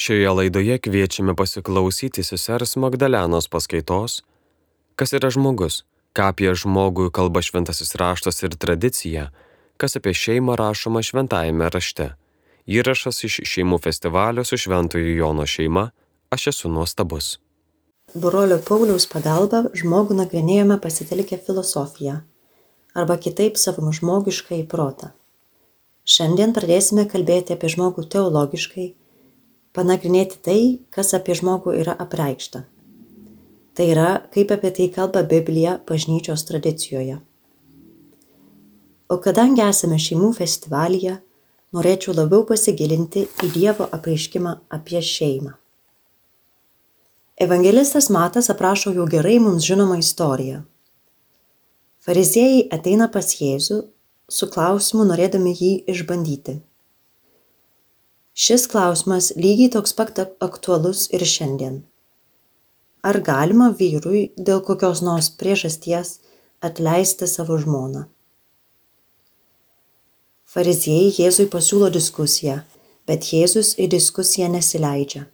Šioje 0.00 0.30
laidoje 0.32 0.78
kviečiame 0.80 1.34
pasiklausyti 1.36 2.24
sesers 2.24 2.76
Magdalenos 2.80 3.50
paskaitos 3.52 4.22
Kas 4.96 5.12
yra 5.16 5.28
žmogus, 5.32 5.82
ką 6.16 6.30
apie 6.32 6.50
žmogų 6.56 7.10
kalba 7.16 7.42
šventasis 7.44 7.94
raštas 8.00 8.40
ir 8.44 8.56
tradicija, 8.56 9.26
kas 9.80 9.96
apie 10.00 10.12
šeimą 10.16 10.56
rašoma 10.60 11.02
šventajame 11.04 11.68
rašte. 11.72 12.10
Įrašas 12.68 13.20
iš 13.28 13.40
šeimų 13.48 13.80
festivalio 13.84 14.44
su 14.44 14.56
Šventojo 14.60 15.14
Jono 15.18 15.46
šeima 15.48 15.90
Aš 16.30 16.46
esu 16.46 16.68
nuostabus. 16.68 17.40
Brolio 18.14 18.60
Pauliaus 18.62 19.08
pagalba 19.10 19.64
žmogų 19.74 20.14
nagrinėjome 20.20 20.76
pasitelkę 20.84 21.40
filosofiją 21.46 22.20
arba 22.94 23.16
kitaip 23.24 23.58
savo 23.58 23.90
žmogišką 23.96 24.60
į 24.62 24.64
protą. 24.70 25.10
Šiandien 26.06 26.54
pradėsime 26.56 27.04
kalbėti 27.10 27.54
apie 27.54 27.68
žmogų 27.74 28.06
teologiškai, 28.14 28.86
panagrinėti 29.76 30.40
tai, 30.44 30.60
kas 30.94 31.14
apie 31.16 31.36
žmogų 31.38 31.74
yra 31.82 31.94
apreikšta. 32.04 32.64
Tai 33.74 33.86
yra, 33.86 34.10
kaip 34.34 34.50
apie 34.54 34.72
tai 34.76 34.88
kalba 34.92 35.22
Biblija 35.22 35.78
bažnyčios 35.88 36.44
tradicijoje. 36.48 37.20
O 39.10 39.18
kadangi 39.22 39.62
esame 39.64 39.98
šeimų 39.98 40.32
festivalyje, 40.36 41.16
norėčiau 41.74 42.14
labiau 42.14 42.44
pasigilinti 42.46 43.24
į 43.44 43.50
Dievo 43.54 43.86
apreiškimą 43.94 44.56
apie 44.76 45.02
šeimą. 45.02 45.54
Evangelistas 47.40 48.10
Matas 48.12 48.50
aprašo 48.52 48.92
jau 48.92 49.06
gerai 49.08 49.38
mums 49.40 49.64
žinomą 49.64 49.96
istoriją. 50.02 50.60
Fariziejai 52.04 52.66
ateina 52.74 53.08
pas 53.12 53.26
Jėzų 53.38 53.78
su 54.30 54.48
klausimu 54.52 55.06
norėdami 55.08 55.54
jį 55.56 55.70
išbandyti. 55.94 56.58
Šis 58.40 58.62
klausimas 58.72 59.26
lygiai 59.36 59.68
toks 59.74 59.92
pat 59.96 60.18
aktualus 60.24 61.02
ir 61.12 61.24
šiandien. 61.28 61.74
Ar 63.04 63.18
galima 63.26 63.68
vyrui 63.80 64.22
dėl 64.48 64.62
kokios 64.64 65.02
nors 65.04 65.28
priežasties 65.42 66.14
atleisti 66.64 67.28
savo 67.28 67.58
žmoną? 67.60 68.06
Fariziejai 70.50 71.12
Jėzui 71.18 71.46
pasiūlo 71.52 71.92
diskusiją, 71.92 72.56
bet 73.06 73.28
Jėzus 73.34 73.74
į 73.76 73.90
diskusiją 73.92 74.48
nesileidžia. 74.56 75.26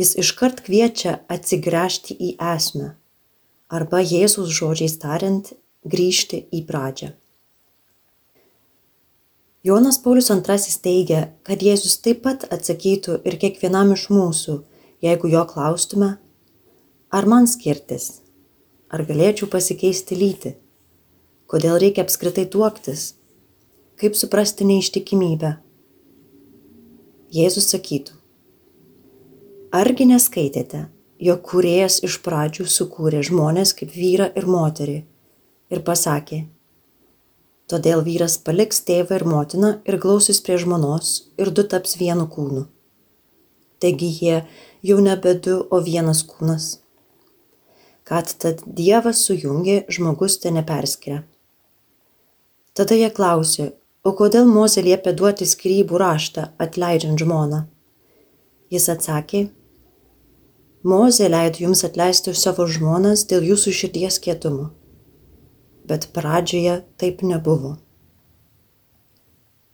Jis 0.00 0.16
iškart 0.24 0.64
kviečia 0.64 1.18
atsigręžti 1.36 2.16
į 2.16 2.34
esmę, 2.54 2.94
arba 3.68 4.00
Jėzus 4.00 4.48
žodžiais 4.48 4.96
tariant, 5.04 5.52
grįžti 5.84 6.46
į 6.56 6.64
pradžią. 6.72 7.12
Jonas 9.64 9.98
Paulius 10.02 10.26
II 10.30 10.72
teigia, 10.82 11.20
kad 11.46 11.60
Jėzus 11.62 12.00
taip 12.02 12.24
pat 12.24 12.48
atsakytų 12.50 13.20
ir 13.22 13.36
kiekvienam 13.38 13.92
iš 13.94 14.08
mūsų, 14.10 14.56
jeigu 15.06 15.28
jo 15.30 15.42
klaustume, 15.46 16.08
ar 17.14 17.28
man 17.30 17.46
skirtis, 17.46 18.08
ar 18.90 19.04
galėčiau 19.06 19.46
pasikeisti 19.52 20.18
lytį, 20.18 20.50
kodėl 21.46 21.78
reikia 21.78 22.02
apskritai 22.02 22.48
tuoktis, 22.50 23.12
kaip 24.02 24.18
suprasti 24.18 24.66
neištikimybę. 24.66 25.52
Jėzus 27.30 27.70
sakytų, 27.70 28.16
argi 29.78 30.08
neskaitėte, 30.10 30.88
jog 31.22 31.46
kūrėjas 31.52 32.00
iš 32.02 32.18
pradžių 32.26 32.66
sukūrė 32.66 33.22
žmonės 33.30 33.76
kaip 33.78 33.94
vyrą 33.94 34.26
ir 34.34 34.50
moterį 34.50 34.98
ir 35.70 35.84
pasakė, 35.86 36.42
todėl 37.72 38.04
vyras 38.04 38.36
paliks 38.46 38.82
tėvą 38.88 39.18
ir 39.18 39.24
motiną 39.28 39.72
ir 39.88 39.98
glausis 40.04 40.42
prie 40.44 40.58
žmonos 40.60 41.12
ir 41.40 41.50
du 41.56 41.64
taps 41.74 41.96
vienu 42.00 42.28
kūnu. 42.34 42.66
Taigi 43.82 44.10
jie 44.20 44.36
jau 44.86 44.98
nebe 45.02 45.34
du, 45.44 45.56
o 45.70 45.80
vienas 45.82 46.22
kūnas. 46.28 46.68
Kad 48.06 48.34
tad 48.42 48.60
Dievas 48.66 49.22
sujungė, 49.26 49.84
žmogus 49.88 50.36
te 50.42 50.52
neperskiria. 50.54 51.22
Tada 52.76 52.98
jie 52.98 53.08
klausė, 53.14 53.72
o 54.04 54.12
kodėl 54.18 54.46
Mozė 54.50 54.84
liepė 54.86 55.14
duoti 55.16 55.48
skyrybų 55.48 55.98
raštą 56.02 56.46
atleidžiant 56.62 57.20
žmoną? 57.22 57.64
Jis 58.72 58.88
atsakė, 58.92 59.42
Mozė 60.82 61.28
leido 61.30 61.62
jums 61.62 61.84
atleisti 61.86 62.34
savo 62.34 62.66
žmonas 62.66 63.26
dėl 63.30 63.44
jūsų 63.52 63.74
širdies 63.80 64.18
kietumo. 64.22 64.72
Bet 65.88 66.10
pradžioje 66.14 66.82
taip 67.00 67.22
nebuvo. 67.26 67.76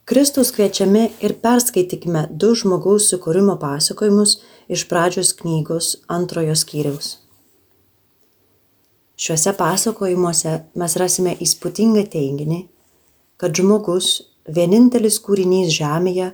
Kristus 0.08 0.48
kviečiami 0.56 1.02
ir 1.20 1.34
perskaitykime 1.42 2.22
du 2.32 2.54
žmogaus 2.56 3.10
sukūrimo 3.12 3.58
pasakojimus 3.60 4.38
iš 4.72 4.86
pradžios 4.88 5.34
knygos 5.36 5.88
antrojo 6.08 6.54
skyriaus. 6.56 7.08
Šiuose 9.20 9.52
pasakojimuose 9.58 10.54
mes 10.80 10.94
rasime 11.02 11.34
įspūdingą 11.44 12.06
teiginį, 12.14 12.62
kad 13.36 13.52
žmogus 13.60 14.08
vienintelis 14.48 15.18
kūrinys 15.26 15.74
žemėje, 15.76 16.30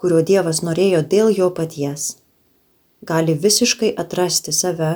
kurio 0.00 0.22
Dievas 0.26 0.62
norėjo 0.66 1.04
dėl 1.14 1.30
jo 1.36 1.50
paties, 1.54 2.08
gali 3.06 3.36
visiškai 3.38 3.92
atrasti 4.02 4.50
save, 4.56 4.90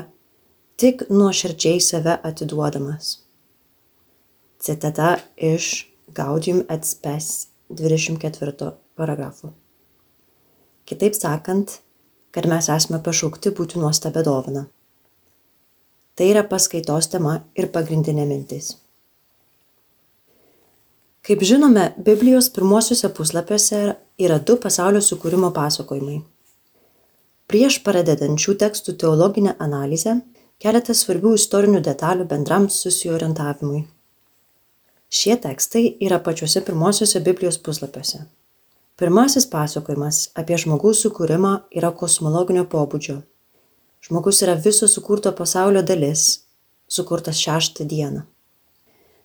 tik 0.80 1.06
nuoširdžiai 1.12 1.78
save 1.90 2.18
atiduodamas. 2.32 3.25
Citata 4.66 5.18
iš 5.36 5.86
Gaudium 6.10 6.64
et 6.66 6.82
Spes 6.82 7.52
24 7.70 8.72
paragrafų. 8.98 9.52
Kitaip 10.90 11.14
sakant, 11.14 11.76
kad 12.34 12.48
mes 12.50 12.66
esame 12.74 12.98
pašaukti 13.06 13.52
būti 13.54 13.78
nuostabę 13.78 14.24
dovaną. 14.26 14.64
Tai 16.18 16.26
yra 16.32 16.42
paskaitos 16.50 17.12
tema 17.14 17.36
ir 17.54 17.70
pagrindinė 17.70 18.26
mintis. 18.26 18.72
Kaip 21.22 21.46
žinome, 21.46 21.92
Biblijos 22.02 22.50
pirmuosiuose 22.50 23.14
puslapiuose 23.14 23.82
yra 24.18 24.42
du 24.42 24.58
pasaulio 24.62 25.02
sukūrimo 25.02 25.52
pasakojimai. 25.54 26.20
Prieš 27.46 27.84
pradedant 27.86 28.42
šių 28.42 28.58
tekstų 28.66 28.98
teologinę 28.98 29.54
analizę, 29.62 30.20
keletas 30.58 31.06
svarbių 31.06 31.36
istorinių 31.38 31.86
detalių 31.86 32.26
bendram 32.30 32.66
susiorientavimui. 32.70 33.86
Šie 35.16 35.36
tekstai 35.40 35.84
yra 36.02 36.18
pačiuose 36.20 36.60
pirmosiuose 36.66 37.20
Biblijos 37.24 37.56
puslapiuose. 37.58 38.18
Pirmasis 39.00 39.46
pasakojimas 39.52 40.18
apie 40.40 40.56
žmogaus 40.60 41.00
sukūrimą 41.04 41.52
yra 41.78 41.92
kosmologinio 42.00 42.64
pobūdžio. 42.72 43.16
Žmogus 44.04 44.42
yra 44.44 44.54
viso 44.66 44.88
sukurto 44.88 45.32
pasaulio 45.38 45.82
dalis, 45.90 46.24
sukurtas 46.96 47.40
šeštą 47.40 47.86
dieną. 47.92 48.24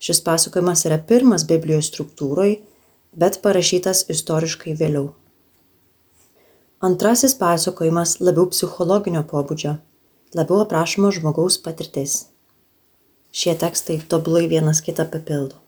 Šis 0.02 0.22
pasakojimas 0.28 0.86
yra 0.90 1.00
pirmas 1.12 1.46
Biblijos 1.50 1.90
struktūroj, 1.92 2.56
bet 3.24 3.40
parašytas 3.44 4.06
istoriškai 4.16 4.76
vėliau. 4.80 5.10
Antrasis 6.82 7.36
pasakojimas 7.42 8.16
labiau 8.28 8.48
psichologinio 8.54 9.26
pobūdžio, 9.34 9.76
labiau 10.40 10.62
aprašoma 10.66 11.12
žmogaus 11.18 11.60
patirtis. 11.68 12.22
Šie 13.32 13.58
tekstai 13.66 14.00
tobulai 14.14 14.48
vienas 14.52 14.84
kitą 14.88 15.08
papildo. 15.12 15.61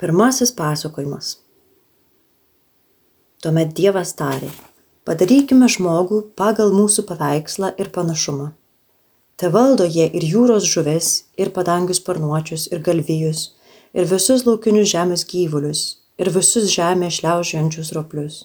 Pirmasis 0.00 0.52
pasakojimas. 0.56 1.36
Tuomet 3.44 3.76
Dievas 3.76 4.16
tarė, 4.18 4.50
padarykime 5.06 5.68
žmogų 5.70 6.20
pagal 6.38 6.74
mūsų 6.74 7.06
paveikslą 7.10 7.74
ir 7.78 7.92
panašumą 7.94 8.52
tevaldo 9.36 9.84
jie 9.84 10.06
ir 10.14 10.24
jūros 10.24 10.66
žuvis 10.70 11.10
ir 11.40 11.50
padangių 11.56 11.96
sparnuočius 11.98 12.68
ir 12.70 12.82
galvijus 12.86 13.44
ir 13.94 14.06
visus 14.10 14.44
laukinius 14.46 14.90
žemės 14.92 15.26
gyvulius 15.30 15.82
ir 16.22 16.30
visus 16.36 16.70
žemėje 16.70 17.18
šliaužiojančius 17.18 17.92
roplius. 17.96 18.36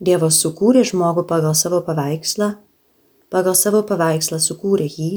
Dievas 0.00 0.40
sukūrė 0.44 0.84
žmogų 0.88 1.26
pagal 1.28 1.56
savo 1.56 1.80
paveikslą, 1.84 2.54
pagal 3.32 3.56
savo 3.56 3.82
paveikslą 3.88 4.40
sukūrė 4.40 4.88
jį, 4.88 5.10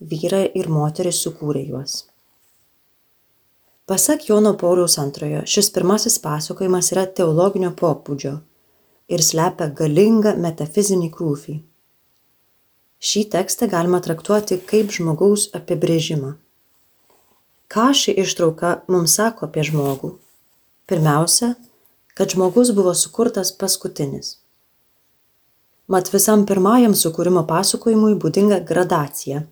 vyrą 0.00 0.44
ir 0.56 0.68
moterį 0.72 1.12
sukūrė 1.16 1.64
juos. 1.68 2.07
Pasak 3.88 4.28
Jono 4.28 4.52
Pauliaus 4.60 4.98
antrojo, 5.00 5.46
šis 5.48 5.72
pirmasis 5.72 6.18
pasakojimas 6.20 6.92
yra 6.92 7.06
teologinio 7.08 7.72
popūdžio 7.78 8.34
ir 9.08 9.24
slepia 9.24 9.70
galingą 9.80 10.34
metafizinį 10.36 11.08
krūvį 11.14 11.56
šį 12.98 13.22
tekstą 13.30 13.68
galima 13.70 14.00
traktuoti 14.02 14.58
kaip 14.66 14.90
žmogaus 14.94 15.48
apibrėžimą. 15.54 16.34
Ką 17.68 17.86
ši 17.94 18.16
ištrauka 18.24 18.78
mums 18.88 19.14
sako 19.18 19.46
apie 19.46 19.62
žmogų? 19.68 20.14
Pirmiausia, 20.88 21.54
kad 22.16 22.32
žmogus 22.32 22.72
buvo 22.74 22.94
sukurtas 22.96 23.52
paskutinis. 23.52 24.38
Mat 25.88 26.08
visam 26.12 26.44
pirmajam 26.48 26.96
sukūrimo 26.96 27.44
pasakojimui 27.48 28.16
būdinga 28.20 28.60
gradacija. 28.66 29.44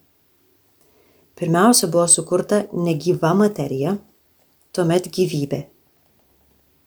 Pirmiausia 1.36 1.88
buvo 1.92 2.08
sukurta 2.08 2.64
negyva 2.72 3.34
materija, 3.36 3.96
tuomet 4.76 5.08
gyvybė. 5.08 5.62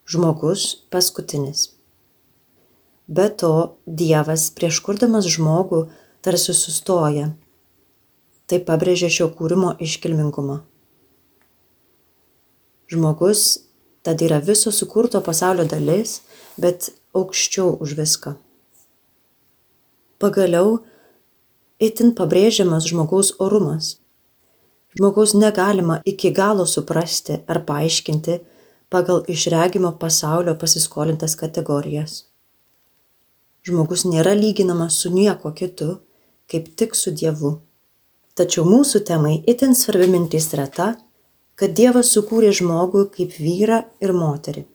Žmogus 0.09 0.65
paskutinis. 0.93 1.69
Be 3.09 3.25
to, 3.41 3.53
Dievas 3.89 4.49
prieš 4.53 4.77
kurdamas 4.85 5.25
žmogų 5.33 5.87
tarsi 6.21 6.53
sustoja. 6.53 7.31
Tai 8.49 8.59
pabrėžia 8.67 9.09
šio 9.13 9.29
kūrimo 9.33 9.71
iškilmingumą. 9.81 10.59
Žmogus 12.93 13.47
tad 14.05 14.21
yra 14.25 14.37
viso 14.41 14.73
sukurto 14.73 15.21
pasaulio 15.25 15.65
dalis, 15.69 16.19
bet 16.57 16.91
aukščiau 17.17 17.75
už 17.81 17.95
viską. 17.97 18.35
Pagaliau, 20.21 20.79
itin 21.81 22.13
pabrėžiamas 22.17 22.89
žmogaus 22.91 23.33
orumas. 23.41 23.97
Žmogaus 24.97 25.35
negalima 25.37 25.99
iki 26.05 26.31
galo 26.33 26.65
suprasti 26.65 27.37
ar 27.47 27.61
paaiškinti 27.65 28.39
pagal 28.89 29.21
išregimo 29.27 29.91
pasaulio 30.01 30.55
pasiskolintas 30.57 31.35
kategorijas. 31.37 32.23
Žmogus 33.67 34.05
nėra 34.09 34.33
lyginamas 34.33 34.97
su 35.01 35.11
nieko 35.13 35.51
kitu, 35.53 35.99
kaip 36.49 36.71
tik 36.75 36.95
su 36.97 37.13
Dievu. 37.13 37.59
Tačiau 38.33 38.65
mūsų 38.65 39.03
temai 39.05 39.35
itin 39.51 39.75
svarbi 39.77 40.07
mintis 40.09 40.49
yra 40.55 40.65
ta, 40.73 40.89
kad 41.59 41.75
Dievas 41.77 42.09
sukūrė 42.15 42.49
žmogų 42.55 43.05
kaip 43.13 43.37
vyrą 43.37 43.83
ir 44.01 44.15
moterį. 44.15 44.65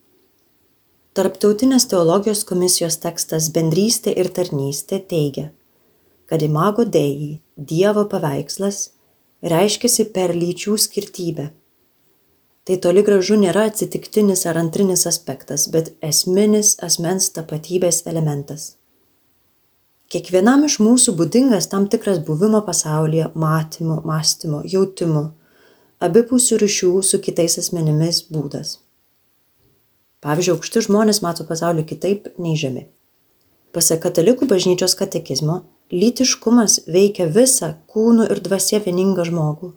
Tarptautinės 1.15 1.89
teologijos 1.91 2.43
komisijos 2.47 3.01
tekstas 3.03 3.49
Bendrystė 3.55 4.15
ir 4.21 4.31
tarnystė 4.35 5.01
teigia, 5.11 5.49
kad 6.31 6.43
imago 6.43 6.85
dėjai, 6.85 7.39
Dievo 7.57 8.05
paveikslas, 8.11 8.94
reiškiasi 9.45 10.09
per 10.15 10.33
lyčių 10.37 10.79
skirtybę. 10.81 11.51
Tai 12.65 12.77
toli 12.81 13.03
gražu 13.05 13.37
nėra 13.37 13.67
atsitiktinis 13.69 14.47
ar 14.49 14.57
antrinis 14.57 15.05
aspektas, 15.11 15.67
bet 15.69 15.93
esminis 16.01 16.79
asmens 16.87 17.29
tapatybės 17.37 18.07
elementas. 18.09 18.71
Kiekvienam 20.09 20.65
iš 20.65 20.79
mūsų 20.81 21.13
būdingas 21.19 21.69
tam 21.73 21.89
tikras 21.93 22.23
buvimo 22.25 22.63
pasaulyje, 22.65 23.31
matymo, 23.35 23.99
mąstymo, 24.09 24.63
jautimo, 24.65 25.27
abipusių 26.01 26.61
ryšių 26.65 26.91
su 27.03 27.21
kitais 27.21 27.59
asmenimis 27.61 28.23
būdas. 28.33 28.79
Pavyzdžiui, 30.25 30.55
aukšti 30.57 30.87
žmonės 30.87 31.21
mato 31.21 31.45
pasaulį 31.45 31.85
kitaip 31.91 32.31
nei 32.41 32.57
žemi. 32.57 32.87
Pasak 33.77 34.05
katalikų 34.07 34.49
bažnyčios 34.49 34.95
katekizmo, 34.97 35.65
lytiškumas 35.95 36.81
veikia 36.91 37.29
visą 37.31 37.75
kūnų 37.91 38.29
ir 38.33 38.41
dvasia 38.45 38.81
vieningą 38.85 39.27
žmogų. 39.29 39.73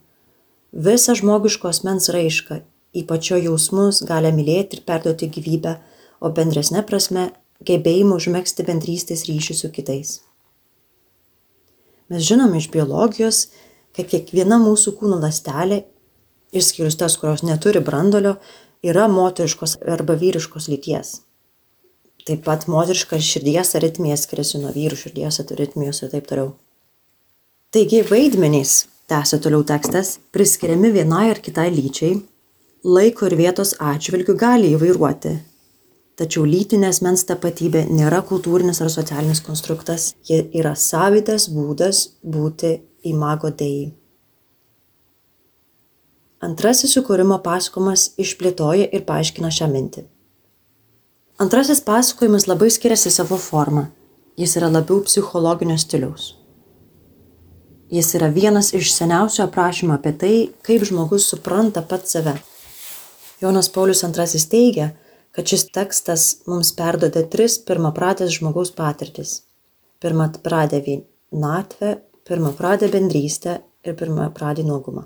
Visą 0.87 1.15
žmogiško 1.17 1.69
asmens 1.69 2.09
raišką, 2.13 2.61
ypač 2.97 3.31
jo 3.31 3.37
jausmus, 3.41 4.01
gali 4.07 4.31
mylėti 4.33 4.79
ir 4.79 4.85
perduoti 4.87 5.29
gyvybę, 5.33 5.77
o 6.21 6.31
bendresnė 6.33 6.83
prasme- 6.87 7.29
gebėjimu 7.67 8.17
užmėgsti 8.17 8.65
bendrystės 8.65 9.27
ryšį 9.29 9.55
su 9.61 9.69
kitais. 9.69 10.19
Mes 12.09 12.23
žinome 12.23 12.57
iš 12.57 12.69
biologijos, 12.71 13.47
kad 13.93 14.07
kiekviena 14.07 14.57
mūsų 14.63 14.97
kūno 14.97 15.21
lastelė 15.21 15.83
išskyrus 16.51 16.97
tas, 16.97 17.17
kurios 17.17 17.43
neturi 17.43 17.79
brandolio, 17.79 18.37
yra 18.83 19.07
moteriškos 19.07 19.77
arba 19.87 20.15
vyriškos 20.15 20.69
lyties. 20.71 21.21
Taip 22.27 22.41
pat 22.43 22.65
moteriška 22.67 23.19
širdies 23.23 23.69
aritmija 23.79 24.17
skiriasi 24.19 24.59
nuo 24.59 24.73
vyrų 24.75 24.97
širdies 24.99 25.39
aritmijos 25.45 26.01
ir 26.03 26.09
taip 26.11 26.25
toliau. 26.27 26.49
Taigi 27.71 28.01
vaidmenys, 28.09 28.81
tęsia 29.07 29.39
toliau 29.43 29.63
tekstas, 29.67 30.17
priskiriami 30.35 30.91
vienai 30.91 31.29
ar 31.31 31.39
kitai 31.43 31.69
lyčiai, 31.71 32.17
laiko 32.83 33.29
ir 33.29 33.37
vietos 33.39 33.77
atžvilgių 33.79 34.35
gali 34.39 34.73
įvairuoti. 34.75 35.37
Tačiau 36.17 36.43
lytinės 36.49 36.99
mens 37.05 37.23
tapatybė 37.29 37.85
nėra 37.93 38.23
kultūrinis 38.25 38.81
ar 38.81 38.91
socialinis 38.91 39.43
konstruktas, 39.45 40.09
ji 40.27 40.41
yra 40.57 40.73
savitas 40.75 41.47
būdas 41.53 42.03
būti 42.25 42.73
imago 43.07 43.53
dėjai. 43.53 43.93
Antrasis 46.43 46.91
sukūrimo 46.97 47.39
pasakojimas 47.45 48.11
išplėtoja 48.19 48.91
ir 48.91 49.07
paaiškina 49.07 49.53
šią 49.53 49.71
mintį. 49.71 50.07
Antrasis 51.37 51.81
pasakojimas 51.85 52.47
labai 52.47 52.69
skiriasi 52.73 53.11
savo 53.13 53.37
formą. 53.37 53.83
Jis 54.41 54.55
yra 54.57 54.71
labiau 54.73 55.03
psichologinio 55.05 55.75
stiliaus. 55.77 56.31
Jis 57.93 58.09
yra 58.17 58.31
vienas 58.33 58.71
iš 58.73 58.89
seniausių 58.95 59.43
aprašymų 59.45 59.93
apie 59.93 60.13
tai, 60.23 60.33
kaip 60.65 60.87
žmogus 60.89 61.29
supranta 61.29 61.83
pats 61.85 62.17
save. 62.17 62.33
Jonas 63.41 63.69
Paulius 63.69 64.01
II 64.01 64.41
teigia, 64.49 64.89
kad 65.31 65.45
šis 65.45 65.69
tekstas 65.69 66.27
mums 66.49 66.73
perdoda 66.73 67.21
tris 67.21 67.59
pirmapradės 67.61 68.39
žmogaus 68.39 68.73
patirtis. 68.73 69.43
Pirmapradė 70.01 70.81
vienatvę, 70.89 71.99
pirmapradė 72.25 72.89
bendrystę 72.89 73.59
ir 73.85 73.93
pirmapradį 73.93 74.65
nuogumą. 74.65 75.05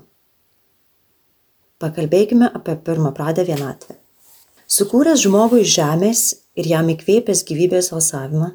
Pakalbėkime 1.76 2.48
apie 2.56 2.80
pirmapradę 2.88 3.44
vienatvę. 3.44 4.01
Sukūręs 4.72 5.26
žmogų 5.26 5.58
iš 5.66 5.72
žemės 5.74 6.20
ir 6.56 6.68
jam 6.70 6.86
įkvėpęs 6.88 7.42
gyvybės 7.44 7.90
alsavimą, 7.92 8.54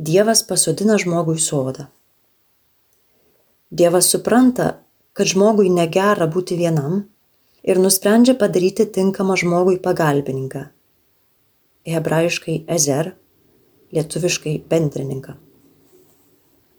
Dievas 0.00 0.40
pasodina 0.48 0.96
žmogų 0.98 1.36
į 1.36 1.42
sodą. 1.44 1.84
Dievas 3.70 4.08
supranta, 4.10 4.70
kad 5.14 5.30
žmogui 5.30 5.68
negera 5.70 6.26
būti 6.26 6.56
vienam 6.58 7.04
ir 7.62 7.78
nusprendžia 7.84 8.34
padaryti 8.40 8.88
tinkamą 8.96 9.36
žmogui 9.44 9.76
pagalbininką. 9.84 10.64
Hebrajiškai 11.92 12.56
ezer, 12.78 13.12
lietuviškai 13.94 14.56
bendrininką. 14.72 15.36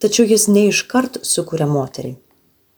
Tačiau 0.01 0.27
jis 0.27 0.50
neiškart 0.51 1.21
sukuria 1.24 1.69
moterį. 1.71 2.18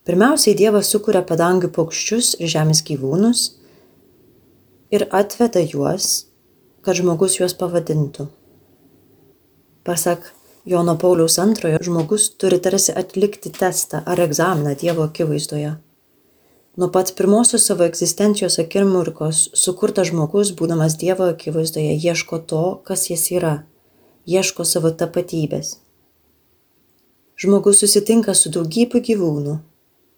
Pirmiausiai 0.06 0.60
Dievas 0.60 0.94
sukuria 0.94 1.24
padangių 1.26 1.72
paukščius 1.74 2.36
ir 2.44 2.52
žemės 2.60 2.86
gyvūnus 2.86 3.48
ir 4.94 5.08
atveda 5.10 5.64
juos, 5.66 6.28
kad 6.86 7.00
žmogus 7.00 7.40
juos 7.40 7.56
pavadintų. 7.58 8.28
Pasak 9.84 10.30
Jono 10.70 10.94
Pauliaus 11.00 11.40
antrojo, 11.44 11.82
žmogus 11.84 12.30
turi 12.40 12.60
tarsi 12.64 12.94
atlikti 12.96 13.52
testą 13.52 14.04
ar 14.08 14.22
egzaminą 14.24 14.78
Dievo 14.80 15.04
akivaizdoje. 15.10 15.74
Nuo 16.78 16.88
pat 16.94 17.12
pirmosios 17.18 17.66
savo 17.68 17.84
egzistencijos 17.86 18.56
akimirkos 18.64 19.42
sukurtas 19.64 20.08
žmogus, 20.10 20.54
būdamas 20.58 20.96
Dievo 21.02 21.28
akivaizdoje, 21.34 21.98
ieško 21.98 22.40
to, 22.50 22.64
kas 22.88 23.10
jis 23.10 23.28
yra, 23.36 23.54
ieško 24.26 24.66
savo 24.66 24.94
tapatybės. 25.02 25.76
Žmogus 27.44 27.84
susitinka 27.84 28.34
su 28.38 28.54
daugybė 28.56 29.04
gyvūnų, 29.10 29.58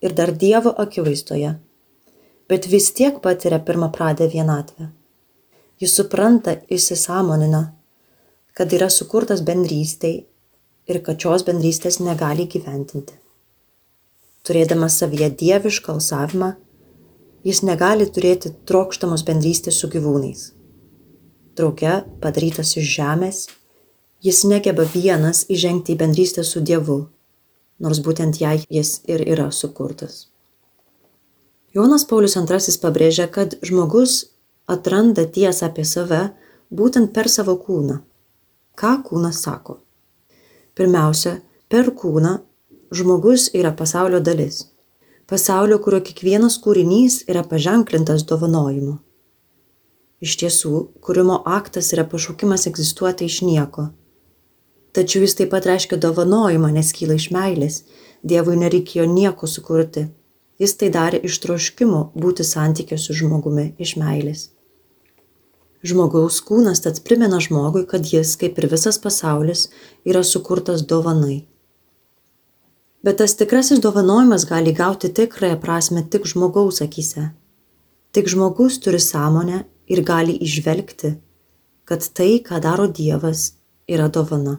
ir 0.06 0.14
dar 0.14 0.32
Dievo 0.46 0.76
akivaizdoje, 0.86 1.56
bet 2.50 2.68
vis 2.72 2.92
tiek 2.94 3.20
patiria 3.22 3.60
pirmapradę 3.60 4.28
vienatvę. 4.30 4.90
Jis 5.82 5.96
supranta, 5.98 6.56
įsisamonina, 6.72 7.62
kad 8.56 8.74
yra 8.74 8.90
sukurtas 8.90 9.42
bendrystėj 9.44 10.22
ir 10.88 11.02
kad 11.04 11.20
šios 11.20 11.44
bendrystės 11.48 12.00
negali 12.00 12.46
gyventinti. 12.52 13.18
Turėdamas 14.46 15.00
savyje 15.02 15.32
dievišką 15.42 15.96
alsavimą, 15.96 16.54
jis 17.44 17.64
negali 17.66 18.06
turėti 18.08 18.54
trokštamos 18.70 19.26
bendrystės 19.28 19.82
su 19.82 19.90
gyvūnais. 19.92 20.52
Drauge, 21.58 21.98
padarytas 22.22 22.76
iš 22.78 22.88
žemės, 23.00 23.42
jis 24.24 24.46
negeba 24.48 24.86
vienas 24.94 25.44
įžengti 25.50 25.96
į 25.96 26.00
bendrystę 26.04 26.44
su 26.44 26.62
Dievu 26.62 27.06
nors 27.80 28.00
būtent 28.00 28.40
jai 28.40 28.60
jis 28.70 29.02
ir 29.08 29.24
yra 29.28 29.50
sukurtas. 29.52 30.28
Jonas 31.76 32.06
Paulius 32.08 32.38
II 32.40 32.76
pabrėžia, 32.82 33.28
kad 33.28 33.58
žmogus 33.62 34.32
atranda 34.72 35.26
tiesą 35.38 35.68
apie 35.68 35.84
save 35.86 36.22
būtent 36.72 37.12
per 37.16 37.28
savo 37.30 37.58
kūną. 37.60 37.98
Ką 38.80 38.94
kūnas 39.08 39.42
sako? 39.44 39.82
Pirmiausia, 40.76 41.42
per 41.68 41.92
kūną 41.92 42.38
žmogus 42.96 43.50
yra 43.54 43.74
pasaulio 43.76 44.22
dalis. 44.24 44.64
Pasaulio, 45.28 45.82
kurio 45.84 46.00
kiekvienas 46.06 46.58
kūrinys 46.64 47.24
yra 47.28 47.44
paženklintas 47.44 48.24
dovanojimu. 48.30 48.98
Iš 50.24 50.40
tiesų, 50.42 50.74
kūrimo 51.04 51.42
aktas 51.60 51.92
yra 51.94 52.08
pašaukimas 52.08 52.68
egzistuoti 52.72 53.28
iš 53.28 53.42
nieko 53.44 53.90
tačiau 54.96 55.26
jis 55.26 55.36
taip 55.38 55.52
pat 55.52 55.68
reiškia 55.68 56.00
dovanojimą, 56.00 56.72
nes 56.78 56.94
kyla 56.96 57.18
iš 57.20 57.30
meilės. 57.36 57.82
Dievui 58.24 58.56
nereikėjo 58.62 59.06
nieko 59.12 59.50
sukurti. 59.52 60.08
Jis 60.62 60.78
tai 60.80 60.90
darė 60.92 61.20
iš 61.28 61.40
troškimo 61.44 62.02
būti 62.16 62.46
santykė 62.48 62.98
su 63.02 63.16
žmogumi 63.18 63.74
iš 63.86 63.96
meilės. 64.00 64.50
Žmogaus 65.86 66.40
kūnas 66.42 66.82
tad 66.82 67.02
primena 67.06 67.42
žmogui, 67.44 67.84
kad 67.86 68.08
jis, 68.10 68.32
kaip 68.42 68.58
ir 68.58 68.70
visas 68.72 68.98
pasaulis, 69.02 69.68
yra 70.08 70.24
sukurtas 70.24 70.82
dovanai. 70.88 71.44
Bet 73.06 73.20
tas 73.22 73.36
tikrasis 73.38 73.84
dovanojimas 73.84 74.48
gali 74.50 74.74
gauti 74.74 75.12
tikrąją 75.14 75.60
prasme 75.62 76.02
tik 76.10 76.26
žmogaus 76.32 76.82
akise. 76.82 77.28
Tik 78.16 78.32
žmogus 78.34 78.80
turi 78.82 78.98
sąmonę 79.04 79.62
ir 79.92 80.02
gali 80.02 80.34
išvelgti, 80.48 81.14
kad 81.86 82.08
tai, 82.18 82.40
ką 82.42 82.64
daro 82.64 82.88
Dievas, 82.88 83.52
yra 83.86 84.08
dovana. 84.10 84.58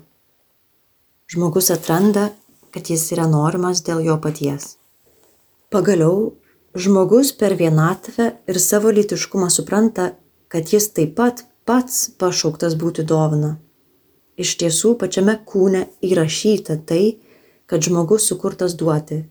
Žmogus 1.27 1.73
atranda, 1.75 2.29
kad 2.71 2.87
jis 2.93 3.11
yra 3.17 3.27
norimas 3.27 3.83
dėl 3.83 4.05
jo 4.07 4.21
paties. 4.23 4.77
Pagaliau, 5.71 6.37
žmogus 6.79 7.33
per 7.35 7.57
vienatvę 7.59 8.27
ir 8.47 8.59
savo 8.63 8.93
lytiškumą 8.95 9.49
supranta, 9.51 10.13
kad 10.49 10.73
jis 10.73 10.93
taip 10.95 11.17
pat 11.19 11.43
pats 11.67 12.05
pašauktas 12.21 12.77
būti 12.79 13.03
dovana. 13.03 13.57
Iš 14.39 14.53
tiesų, 14.61 14.95
pačiame 15.01 15.35
kūne 15.49 15.87
įrašyta 16.07 16.77
tai, 16.87 17.17
kad 17.67 17.83
žmogus 17.83 18.29
sukurtas 18.31 18.77
duoti. 18.79 19.25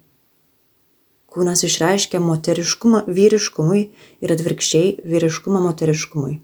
Kūnas 1.32 1.64
išreiškia 1.68 2.20
moteriškumą 2.24 3.06
vyriškumui 3.08 3.86
ir 4.24 4.36
atvirkščiai 4.36 4.92
vyriškumą 5.08 5.62
moteriškumui. 5.70 6.36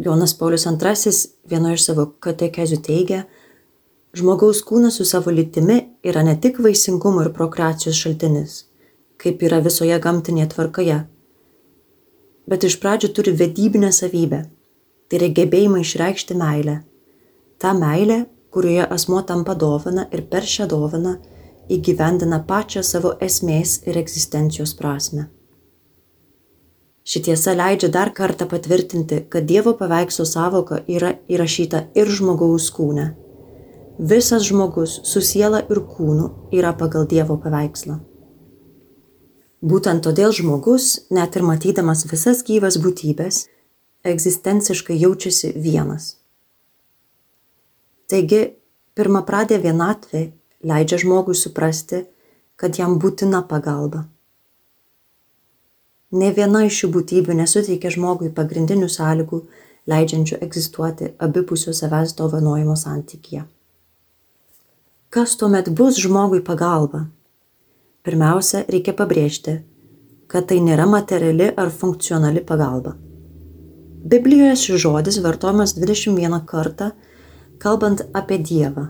Jonas 0.00 0.32
Paulius 0.38 0.64
II 0.64 1.12
vienoje 1.50 1.76
iš 1.76 1.86
savo 1.90 2.06
katekezių 2.24 2.80
teigia, 2.86 3.24
žmogaus 4.16 4.62
kūnas 4.66 4.98
su 4.98 5.06
savo 5.06 5.30
lytimi 5.30 5.78
yra 6.02 6.22
ne 6.26 6.34
tik 6.40 6.58
vaisingumo 6.64 7.24
ir 7.26 7.32
prokreacijos 7.36 7.98
šaltinis, 7.98 8.56
kaip 9.20 9.42
yra 9.46 9.60
visoje 9.64 9.98
gamtinėje 10.02 10.50
tvarkoje, 10.54 10.98
bet 12.50 12.66
iš 12.66 12.78
pradžių 12.82 13.12
turi 13.14 13.34
vedybinę 13.38 13.92
savybę, 13.94 14.44
tai 15.08 15.20
yra 15.20 15.32
gebėjimą 15.38 15.82
išreikšti 15.84 16.36
meilę. 16.38 16.80
Ta 17.60 17.74
meilė, 17.76 18.24
kurioje 18.50 18.86
asmo 18.96 19.20
tampa 19.26 19.54
dovana 19.54 20.08
ir 20.10 20.24
per 20.32 20.46
šią 20.48 20.66
dovaną 20.70 21.18
įgyvendina 21.70 22.40
pačią 22.46 22.82
savo 22.82 23.14
esmės 23.22 23.78
ir 23.86 23.98
egzistencijos 24.00 24.74
prasme. 24.78 25.28
Ši 27.10 27.22
tiesa 27.26 27.54
leidžia 27.56 27.88
dar 27.94 28.10
kartą 28.14 28.46
patvirtinti, 28.50 29.24
kad 29.30 29.46
Dievo 29.46 29.72
paveikslo 29.78 30.26
savoka 30.28 30.82
yra 30.86 31.14
įrašyta 31.30 31.86
ir 31.98 32.10
žmogaus 32.10 32.68
kūne. 32.74 33.06
Visas 34.02 34.42
žmogus 34.42 34.94
su 35.04 35.20
siela 35.20 35.58
ir 35.68 35.78
kūnu 35.84 36.26
yra 36.56 36.70
pagal 36.72 37.04
Dievo 37.04 37.34
paveikslą. 37.36 37.98
Būtent 39.60 40.00
todėl 40.06 40.32
žmogus, 40.32 40.86
net 41.12 41.36
ir 41.36 41.44
matydamas 41.44 42.06
visas 42.08 42.40
gyvas 42.46 42.78
būtybės, 42.80 43.42
egzistenciškai 44.12 44.96
jaučiasi 45.02 45.52
vienas. 45.66 46.14
Taigi, 48.08 48.40
pirmą 48.96 49.20
pradė 49.28 49.60
vienatvė 49.60 50.24
leidžia 50.64 51.02
žmogui 51.04 51.36
suprasti, 51.36 52.06
kad 52.56 52.80
jam 52.80 52.96
būtina 52.96 53.44
pagalba. 53.52 54.06
Nė 56.16 56.32
viena 56.40 56.64
iš 56.64 56.80
šių 56.80 56.94
būtybių 56.96 57.36
nesuteikia 57.44 57.92
žmogui 57.92 58.32
pagrindinių 58.32 58.88
sąlygų, 58.88 59.44
leidžiančių 59.92 60.40
egzistuoti 60.40 61.14
abipusio 61.20 61.76
savęs 61.76 62.16
dovanojimo 62.16 62.80
santykyje. 62.80 63.44
Kas 65.10 65.36
tuomet 65.36 65.68
bus 65.74 65.96
žmogui 65.98 66.38
pagalba? 66.46 67.08
Pirmiausia, 68.06 68.62
reikia 68.70 68.92
pabrėžti, 68.94 69.56
kad 70.30 70.46
tai 70.50 70.60
nėra 70.62 70.86
materiali 70.86 71.48
ar 71.58 71.72
funkcionali 71.74 72.44
pagalba. 72.46 72.92
Biblijoje 74.12 74.54
šis 74.62 74.84
žodis 74.84 75.18
vartojamas 75.24 75.74
21 75.74 76.38
kartą, 76.46 76.92
kalbant 77.58 78.04
apie 78.14 78.38
Dievą, 78.38 78.86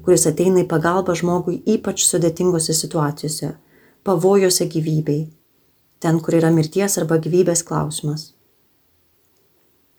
kuris 0.00 0.24
ateina 0.32 0.64
į 0.64 0.70
pagalbą 0.70 1.18
žmogui 1.20 1.60
ypač 1.76 2.06
sudėtingose 2.08 2.72
situacijose, 2.80 3.52
pavojose 4.02 4.64
gyvybei 4.64 5.26
ten, 6.00 6.18
kur 6.24 6.34
yra 6.40 6.48
mirties 6.54 6.96
arba 6.98 7.20
gyvybės 7.20 7.62
klausimas. 7.68 8.30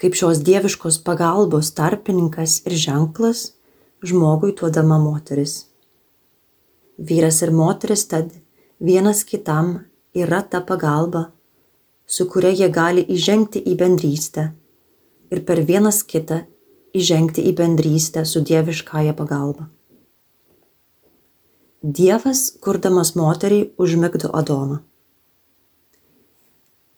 Kaip 0.02 0.18
šios 0.18 0.42
dieviškos 0.42 0.98
pagalbos 1.06 1.70
tarpininkas 1.78 2.64
ir 2.66 2.74
ženklas 2.74 3.52
žmogui 4.04 4.56
duodama 4.58 4.98
moteris. 4.98 5.68
Vyras 6.98 7.42
ir 7.42 7.52
moteris 7.54 8.08
tad 8.08 8.34
vienas 8.80 9.24
kitam 9.24 9.80
yra 10.14 10.42
ta 10.42 10.62
pagalba, 10.62 11.32
su 12.06 12.28
kuria 12.30 12.52
jie 12.52 12.70
gali 12.70 13.06
įžengti 13.06 13.62
į 13.62 13.78
bendrystę 13.78 14.48
ir 15.32 15.46
per 15.48 15.64
vienas 15.70 16.02
kitą 16.04 16.42
įžengti 16.98 17.46
į 17.48 17.56
bendrystę 17.62 18.26
su 18.26 18.42
dieviškąja 18.42 19.14
pagalba. 19.16 19.70
Dievas, 21.82 22.52
kurdamas 22.62 23.16
moterį, 23.18 23.72
užmigdo 23.82 24.30
Adomą. 24.38 24.82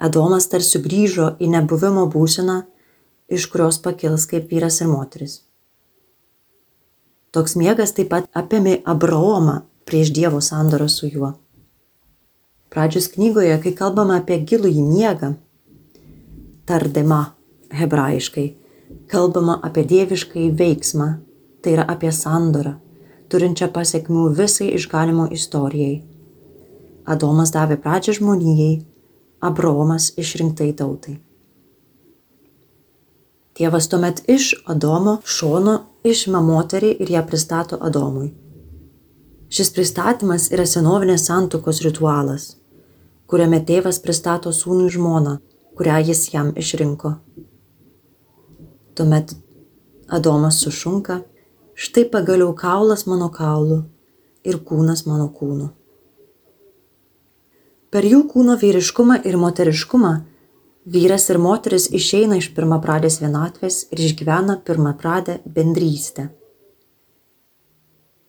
Adomas 0.03 0.49
tarsi 0.51 0.81
grįžo 0.83 1.29
į 1.39 1.47
nebuvimo 1.53 2.03
būseną, 2.11 2.63
iš 3.31 3.47
kurios 3.51 3.79
pakils 3.79 4.25
kaip 4.27 4.51
vyras 4.51 4.81
ir 4.83 4.91
moteris. 4.91 5.37
Toks 7.33 7.55
miegas 7.57 7.95
taip 7.97 8.11
pat 8.11 8.27
apėmė 8.37 8.75
Abraomą 8.85 9.63
prieš 9.89 10.11
Dievo 10.13 10.41
sandorą 10.41 10.85
su 10.85 11.07
juo. 11.09 11.31
Pradžios 12.69 13.07
knygoje, 13.15 13.55
kai 13.63 13.73
kalbama 13.79 14.19
apie 14.21 14.37
gilų 14.49 14.69
į 14.69 14.83
miegą, 14.85 15.31
tardema 16.69 17.23
hebrajiškai, 17.73 18.45
kalbama 19.09 19.57
apie 19.65 19.85
dieviškai 19.89 20.47
veiksmą, 20.61 21.09
tai 21.61 21.73
yra 21.73 21.87
apie 21.89 22.13
sandorą, 22.13 22.77
turinčią 23.33 23.71
pasiekmių 23.73 24.29
visai 24.37 24.69
išgalimo 24.77 25.25
istorijai. 25.33 26.03
Adomas 27.09 27.49
davė 27.57 27.81
pradžią 27.81 28.19
žmonijai, 28.21 28.73
Abraomas 29.41 30.11
išrinktai 30.21 30.69
tautai. 30.77 31.17
Tėvas 33.53 33.85
tuomet 33.89 34.23
iš 34.33 34.53
Adomo 34.65 35.19
šono 35.29 35.75
išima 36.09 36.39
moterį 36.41 36.95
ir 37.05 37.11
ją 37.15 37.21
pristato 37.27 37.77
Adomui. 37.89 38.31
Šis 39.53 39.69
pristatymas 39.75 40.47
yra 40.55 40.65
senovinės 40.65 41.27
santokos 41.29 41.83
ritualas, 41.85 42.47
kuriame 43.29 43.59
tėvas 43.67 44.01
pristato 44.01 44.49
sūnų 44.49 44.89
žmoną, 44.95 45.35
kurią 45.77 45.99
jis 46.07 46.23
jam 46.33 46.49
išrinko. 46.57 47.13
Tuomet 48.97 49.35
Adomas 50.09 50.57
sušunka, 50.65 51.21
štai 51.77 52.07
pagaliau 52.09 52.55
kaulas 52.57 53.05
mano 53.05 53.29
kaulu 53.29 53.83
ir 54.43 54.57
kūnas 54.65 55.05
mano 55.05 55.29
kūnu. 55.29 55.69
Per 57.93 58.05
jų 58.09 58.25
kūno 58.33 58.57
vyriškumą 58.57 59.21
ir 59.29 59.37
moteriškumą 59.37 60.13
vyras 60.85 61.29
ir 61.29 61.39
moteris 61.39 61.87
išeina 61.91 62.37
iš 62.39 62.51
pirmapradės 62.55 63.19
vienatvės 63.21 63.83
ir 63.91 64.01
išgyvena 64.07 64.59
pirmapradę 64.67 65.39
bendrystę. 65.45 66.29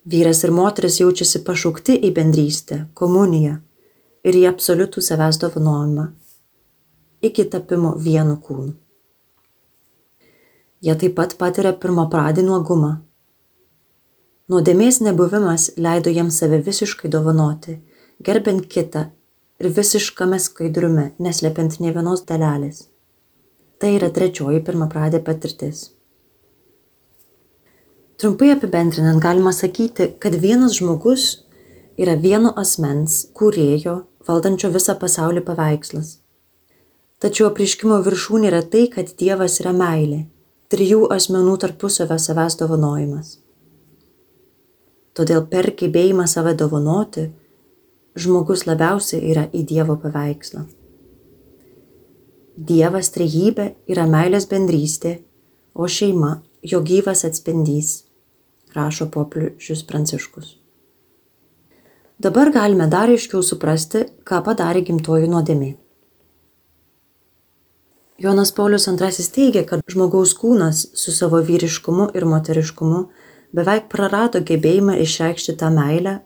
Vyras 0.05 0.45
ir 0.45 0.53
moteris 0.53 1.01
jaučiasi 1.01 1.41
pašaukti 1.45 1.97
į 1.97 2.13
bendrystę, 2.15 2.85
komuniją 2.95 3.57
ir 4.25 4.37
į 4.37 4.45
absoliutų 4.51 5.03
savęs 5.03 5.41
dovanojimą, 5.41 6.11
iki 7.25 7.47
tapimo 7.49 7.95
vienu 7.97 8.37
kūnu. 8.37 8.75
Jie 10.85 10.95
taip 11.01 11.15
pat 11.17 11.39
patiria 11.41 11.73
pirmapradį 11.73 12.45
nuogumą. 12.45 12.99
Nuodėmės 14.53 15.01
nebuvimas 15.01 15.71
leido 15.81 16.13
jiems 16.13 16.37
save 16.37 16.59
visiškai 16.67 17.09
dovanoti, 17.09 17.79
gerbent 18.21 18.69
kitą 18.69 19.07
ir 19.65 19.73
visiškame 19.73 20.39
skaidrume, 20.41 21.11
neslepiant 21.19 21.81
ne 21.81 21.93
vienos 21.97 22.25
dalelės. 22.29 22.89
Tai 23.81 23.91
yra 23.97 24.11
trečioji 24.15 24.61
pirmapradė 24.65 25.21
patirtis. 25.25 25.89
Trumpai 28.21 28.53
apibendrinant 28.55 29.23
galima 29.23 29.53
sakyti, 29.53 30.13
kad 30.23 30.37
vienas 30.39 30.77
žmogus 30.79 31.25
yra 31.99 32.15
vieno 32.21 32.53
asmens, 32.61 33.25
kūrėjo, 33.35 34.03
valdančio 34.29 34.71
visą 34.75 34.95
pasaulį 35.01 35.43
paveikslas. 35.49 36.19
Tačiau 37.25 37.49
apriškimo 37.51 37.99
viršūnė 38.05 38.51
yra 38.51 38.61
tai, 38.63 38.85
kad 38.93 39.11
Dievas 39.19 39.59
yra 39.63 39.73
meilė, 39.77 40.27
trijų 40.71 41.09
asmenų 41.15 41.57
tarpusavio 41.65 42.19
savęs 42.21 42.59
dovanojimas. 42.61 43.39
Todėl 45.15 45.45
per 45.51 45.71
gebėjimą 45.79 46.27
save 46.31 46.55
dovanoti, 46.59 47.29
žmogus 48.15 48.65
labiausiai 48.69 49.23
yra 49.33 49.45
į 49.53 49.65
Dievo 49.69 49.97
paveikslą. 50.01 50.65
Dievas 52.55 53.11
trejybė 53.15 53.73
yra 53.91 54.07
meilės 54.07 54.47
bendrystė, 54.51 55.17
o 55.75 55.89
šeima 55.91 56.37
jo 56.63 56.81
gyvas 56.87 57.25
atspindys, 57.27 58.05
rašo 58.75 59.09
popiežius 59.11 59.83
Pranciškus. 59.89 60.55
Dabar 62.23 62.53
galime 62.55 62.87
dar 62.87 63.11
aiškiau 63.11 63.43
suprasti, 63.43 64.05
ką 64.23 64.39
padarė 64.47 64.85
gimtoji 64.87 65.27
nuodėmė. 65.29 65.75
Jonas 68.23 68.53
Paulius 68.55 68.87
II 68.87 69.27
teigia, 69.35 69.65
kad 69.67 69.83
žmogaus 69.91 70.37
kūnas 70.39 70.85
su 70.95 71.11
savo 71.13 71.41
vyriškumu 71.43 72.13
ir 72.15 72.25
moteriškumu 72.31 73.01
beveik 73.55 73.91
prarado 73.91 74.39
gebėjimą 74.39 74.95
išreikšti 75.03 75.57
tą 75.59 75.73
meilę, 75.75 76.21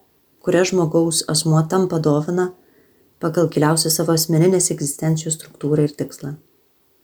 kuria 0.44 0.64
žmogaus 0.68 1.24
asmuo 1.28 1.62
tampa 1.70 1.98
dovana 1.98 2.52
pagal 3.22 3.48
giliausią 3.52 3.90
savo 3.90 4.14
asmeninės 4.14 4.70
egzistencijos 4.74 5.38
struktūrą 5.38 5.88
ir 5.88 5.94
tikslą. 5.98 6.36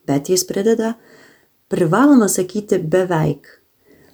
Bet 0.07 0.31
jis 0.31 0.45
prideda, 0.47 0.95
privaloma 1.73 2.29
sakyti 2.29 2.79
beveik, 2.79 3.49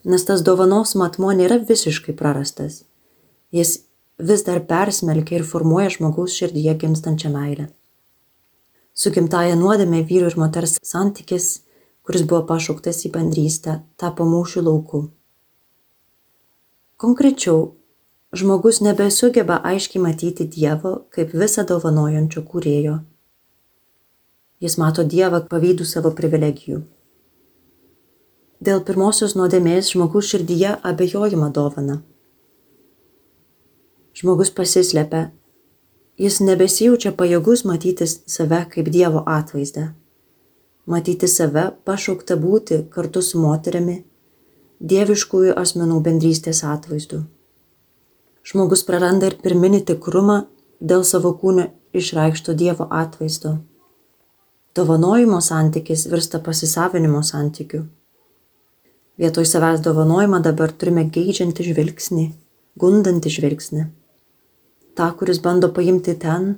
nes 0.04 0.24
tas 0.24 0.44
dovanos 0.46 0.94
matmo 0.96 1.32
nėra 1.36 1.60
visiškai 1.68 2.14
prarastas. 2.16 2.84
Jis 3.52 3.80
vis 4.20 4.44
dar 4.46 4.62
persmelkia 4.68 5.40
ir 5.40 5.46
formuoja 5.48 5.90
žmogaus 5.96 6.36
širdyje 6.38 6.76
gimstančią 6.84 7.32
meilę. 7.34 7.68
Su 8.94 9.12
gimtaja 9.14 9.56
nuodėmė 9.56 10.02
vyru 10.08 10.30
ir 10.30 10.36
moters 10.40 10.76
santykis, 10.84 11.62
kuris 12.04 12.24
buvo 12.28 12.42
pašauktas 12.48 13.04
į 13.06 13.12
bendrystę, 13.14 13.80
tapo 14.00 14.26
mūšių 14.28 14.64
lauku. 14.66 15.02
Konkrečiau, 17.00 17.79
žmogus 18.32 18.80
nebesugeba 18.80 19.60
aiškiai 19.64 20.02
matyti 20.02 20.46
Dievo 20.46 20.92
kaip 21.14 21.34
visą 21.34 21.64
dovanojančio 21.66 22.42
kūrėjo. 22.46 23.00
Jis 24.60 24.76
mato 24.78 25.04
Dievą 25.04 25.40
pavydų 25.50 25.86
savo 25.88 26.12
privilegijų. 26.14 26.82
Dėl 28.60 28.82
pirmosios 28.84 29.34
nuodėmės 29.34 29.94
žmogus 29.94 30.28
širdyje 30.30 30.76
abejojama 30.84 31.48
dovana. 31.56 32.02
Žmogus 34.20 34.50
pasislepia, 34.52 35.30
jis 36.20 36.42
nebesijaučia 36.44 37.14
pajėgus 37.16 37.64
matyti 37.64 38.06
save 38.10 38.60
kaip 38.74 38.92
Dievo 38.92 39.24
atvaizdą. 39.24 39.88
Matyti 40.86 41.28
save 41.28 41.70
pašaukta 41.88 42.36
būti 42.36 42.82
kartu 42.92 43.24
su 43.24 43.40
moterimi, 43.40 44.02
dieviškųjų 44.80 45.56
asmenų 45.56 46.00
bendrystės 46.04 46.64
atvaizdu. 46.64 47.24
Žmogus 48.46 48.82
praranda 48.88 49.28
ir 49.28 49.36
pirminį 49.42 49.82
tikrumą 49.90 50.38
dėl 50.80 51.04
savo 51.04 51.34
kūnio 51.40 51.66
išreikšto 51.92 52.54
Dievo 52.56 52.86
atvaizdo. 52.90 53.58
Dovanojimo 54.76 55.40
santykis 55.44 56.06
virsta 56.08 56.40
pasisavinimo 56.40 57.22
santykiu. 57.26 57.84
Vietoj 59.20 59.44
savęs 59.44 59.82
dovanojimą 59.84 60.40
dabar 60.46 60.72
turime 60.72 61.04
geidžiantį 61.16 61.66
žvilgsnį, 61.72 62.26
gundantį 62.80 63.32
žvilgsnį. 63.36 63.82
Ta, 64.96 65.10
kuris 65.18 65.42
bando 65.44 65.68
paimti 65.76 66.14
ten, 66.22 66.54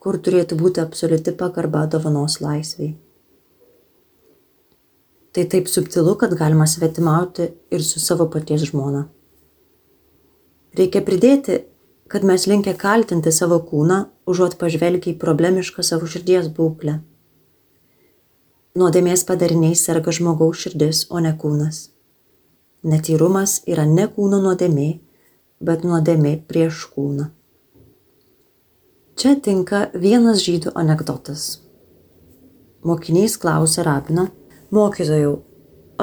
kur 0.00 0.16
turėtų 0.22 0.56
būti 0.62 0.80
absoliuti 0.80 1.34
pagarba 1.36 1.84
dovanos 1.90 2.38
laisviai. 2.40 2.94
Tai 5.36 5.44
taip 5.52 5.68
subtilu, 5.68 6.14
kad 6.16 6.32
galima 6.38 6.64
svetimauti 6.64 7.50
ir 7.68 7.84
su 7.84 8.00
savo 8.00 8.30
paties 8.32 8.70
žmona. 8.70 9.04
Reikia 10.76 11.00
pridėti, 11.00 11.62
kad 12.12 12.24
mes 12.28 12.44
linkę 12.50 12.74
kaltinti 12.76 13.32
savo 13.32 13.56
kūną, 13.64 14.02
užuot 14.28 14.58
pažvelgia 14.60 15.14
į 15.14 15.18
problemišką 15.22 15.84
savo 15.86 16.08
širdies 16.10 16.50
būklę. 16.56 16.98
Nuodėmės 18.76 19.24
padariniais 19.24 19.80
serga 19.88 20.12
žmogaus 20.12 20.60
širdis, 20.66 21.06
o 21.08 21.22
ne 21.24 21.32
kūnas. 21.32 21.86
Netyrumas 22.84 23.62
yra 23.64 23.86
ne 23.88 24.04
kūno 24.12 24.42
nuodėmė, 24.44 24.90
bet 25.64 25.86
nuodėmė 25.88 26.34
prieš 26.50 26.84
kūną. 26.92 27.30
Čia 29.16 29.32
tinka 29.40 29.86
vienas 29.96 30.44
žydų 30.44 30.74
anegdotas. 30.76 31.46
Mokinys 32.84 33.38
klausė 33.40 33.86
rabino, 33.88 34.28
mokytojau, 34.76 35.38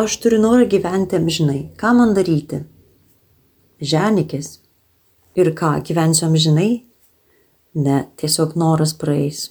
aš 0.01 0.17
turiu 0.25 0.41
norą 0.41 0.65
gyventi 0.73 1.21
amžinai, 1.21 1.61
ką 1.77 1.93
man 1.93 2.17
daryti? 2.17 2.63
Ženikis. 3.77 4.62
Ir 5.35 5.49
ką, 5.57 5.79
gyvensiu 5.81 6.27
amžinai? 6.27 6.83
Ne, 7.73 8.03
tiesiog 8.21 8.53
noras 8.59 8.91
praeis. 8.93 9.47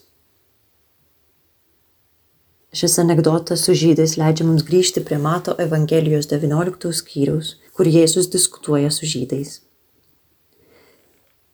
Šis 2.72 2.94
anegdotas 3.02 3.64
su 3.66 3.74
žydais 3.74 4.14
leidžia 4.16 4.46
mums 4.46 4.62
grįžti 4.68 5.02
prie 5.04 5.18
Mato 5.18 5.56
Evangelijos 5.64 6.30
19 6.30 6.94
skyriaus, 7.00 7.56
kur 7.74 7.90
Jėzus 7.90 8.30
diskutuoja 8.30 8.94
su 8.94 9.10
žydais. 9.10 9.58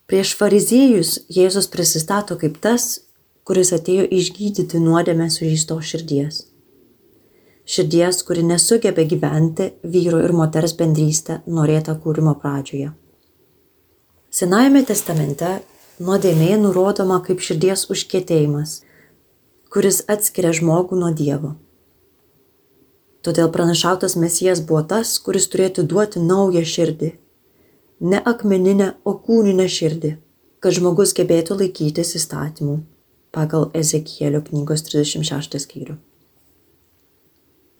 Prieš 0.08 0.36
fariziejus 0.36 1.16
Jėzus 1.32 1.72
prisistato 1.72 2.36
kaip 2.36 2.60
tas, 2.60 3.00
kuris 3.48 3.72
atėjo 3.72 4.04
išgydyti 4.20 4.84
nuodėmę 4.84 5.32
sužysto 5.32 5.80
širdies. 5.80 6.44
Širdies, 7.64 8.22
kuri 8.28 8.44
nesugeba 8.44 9.08
gyventi 9.08 9.72
vyro 9.82 10.20
ir 10.20 10.36
moters 10.36 10.76
bendrystę 10.76 11.42
norėtą 11.48 11.96
kūrimo 12.04 12.36
pradžioje. 12.44 12.92
Senajame 14.30 14.84
testamente 14.84 15.58
nuodėmė 15.98 16.54
nurodoma 16.60 17.22
kaip 17.24 17.40
širdies 17.44 17.86
užkėtėjimas 17.92 18.82
kuris 19.72 20.02
atskiria 20.08 20.52
žmogų 20.56 20.98
nuo 21.00 21.10
Dievo. 21.12 21.54
Todėl 23.24 23.50
pranašautas 23.52 24.16
Mesijas 24.16 24.62
buvo 24.64 24.84
tas, 24.92 25.16
kuris 25.20 25.48
turėtų 25.52 25.84
duoti 25.90 26.22
naują 26.24 26.62
širdį. 26.64 27.10
Ne 28.00 28.20
akmeninę, 28.32 28.92
o 29.04 29.16
kūninę 29.26 29.66
širdį, 29.68 30.12
kad 30.62 30.76
žmogus 30.76 31.12
gebėtų 31.18 31.58
laikytis 31.62 32.14
įstatymų 32.20 32.78
pagal 33.34 33.68
Ezekielio 33.76 34.40
knygos 34.46 34.86
36 34.86 35.58
skyrių. 35.66 35.98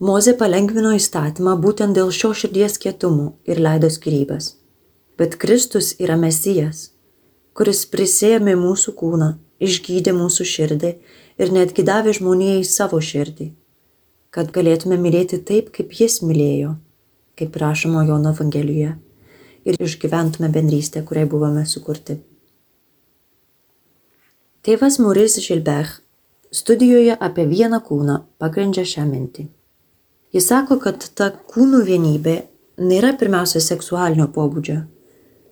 Moze 0.05 0.35
palengvino 0.39 0.93
įstatymą 0.95 1.57
būtent 1.63 1.97
dėl 1.97 2.13
šio 2.15 2.35
širdies 2.43 2.77
kietumų 2.83 3.33
ir 3.49 3.63
leido 3.63 3.89
skirybas. 3.91 4.58
Bet 5.19 5.35
Kristus 5.43 5.97
yra 5.99 6.15
Mesijas, 6.15 6.93
kuris 7.59 7.81
prisėmė 7.91 8.53
mūsų 8.55 8.93
kūną, 9.01 9.33
išgydė 9.59 10.13
mūsų 10.15 10.45
širdį 10.47 10.91
ir 11.43 11.55
netgi 11.55 11.83
davė 11.87 12.13
žmonijai 12.15 12.61
savo 12.63 13.01
širdį, 13.03 13.49
kad 14.31 14.53
galėtume 14.55 14.95
mylėti 15.01 15.41
taip, 15.43 15.73
kaip 15.75 15.91
jis 16.01 16.21
mylėjo, 16.23 16.77
kaip 17.39 17.59
rašoma 17.59 18.05
Jono 18.07 18.31
Evangelijoje, 18.31 18.93
ir 19.67 19.81
išgyventume 19.83 20.51
bendrystę, 20.55 21.03
kuriai 21.03 21.27
buvome 21.27 21.65
sukurti. 21.67 22.21
Tėvas 24.63 25.01
Maurice 25.03 25.43
Gilbert 25.43 25.99
studijoje 26.55 27.17
apie 27.19 27.47
vieną 27.51 27.81
kūną 27.89 28.21
pagrindžia 28.39 28.87
šią 28.87 29.09
mintį. 29.09 29.49
Jis 30.35 30.47
sako, 30.53 30.79
kad 30.85 31.03
ta 31.19 31.31
kūnų 31.51 31.83
vienybė 31.89 32.37
nėra 32.79 33.15
pirmiausia 33.19 33.63
seksualinio 33.65 34.29
pobūdžio. 34.35 34.79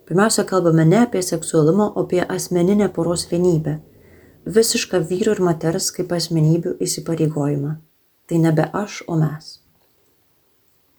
Pirmiausia, 0.07 0.47
kalbame 0.47 0.85
ne 0.87 1.03
apie 1.03 1.21
seksualumą, 1.23 1.91
o 1.93 2.05
apie 2.07 2.23
asmeninę 2.23 2.89
poros 2.95 3.27
vienybę 3.31 3.77
visišką 4.47 5.03
vyro 5.09 5.35
ir 5.35 5.41
moters 5.43 5.91
kaip 5.95 6.11
asmenybių 6.15 6.77
įsipareigojimą. 6.83 7.75
Tai 8.27 8.39
nebe 8.43 8.67
aš, 8.81 9.01
o 9.07 9.17
mes. 9.19 9.59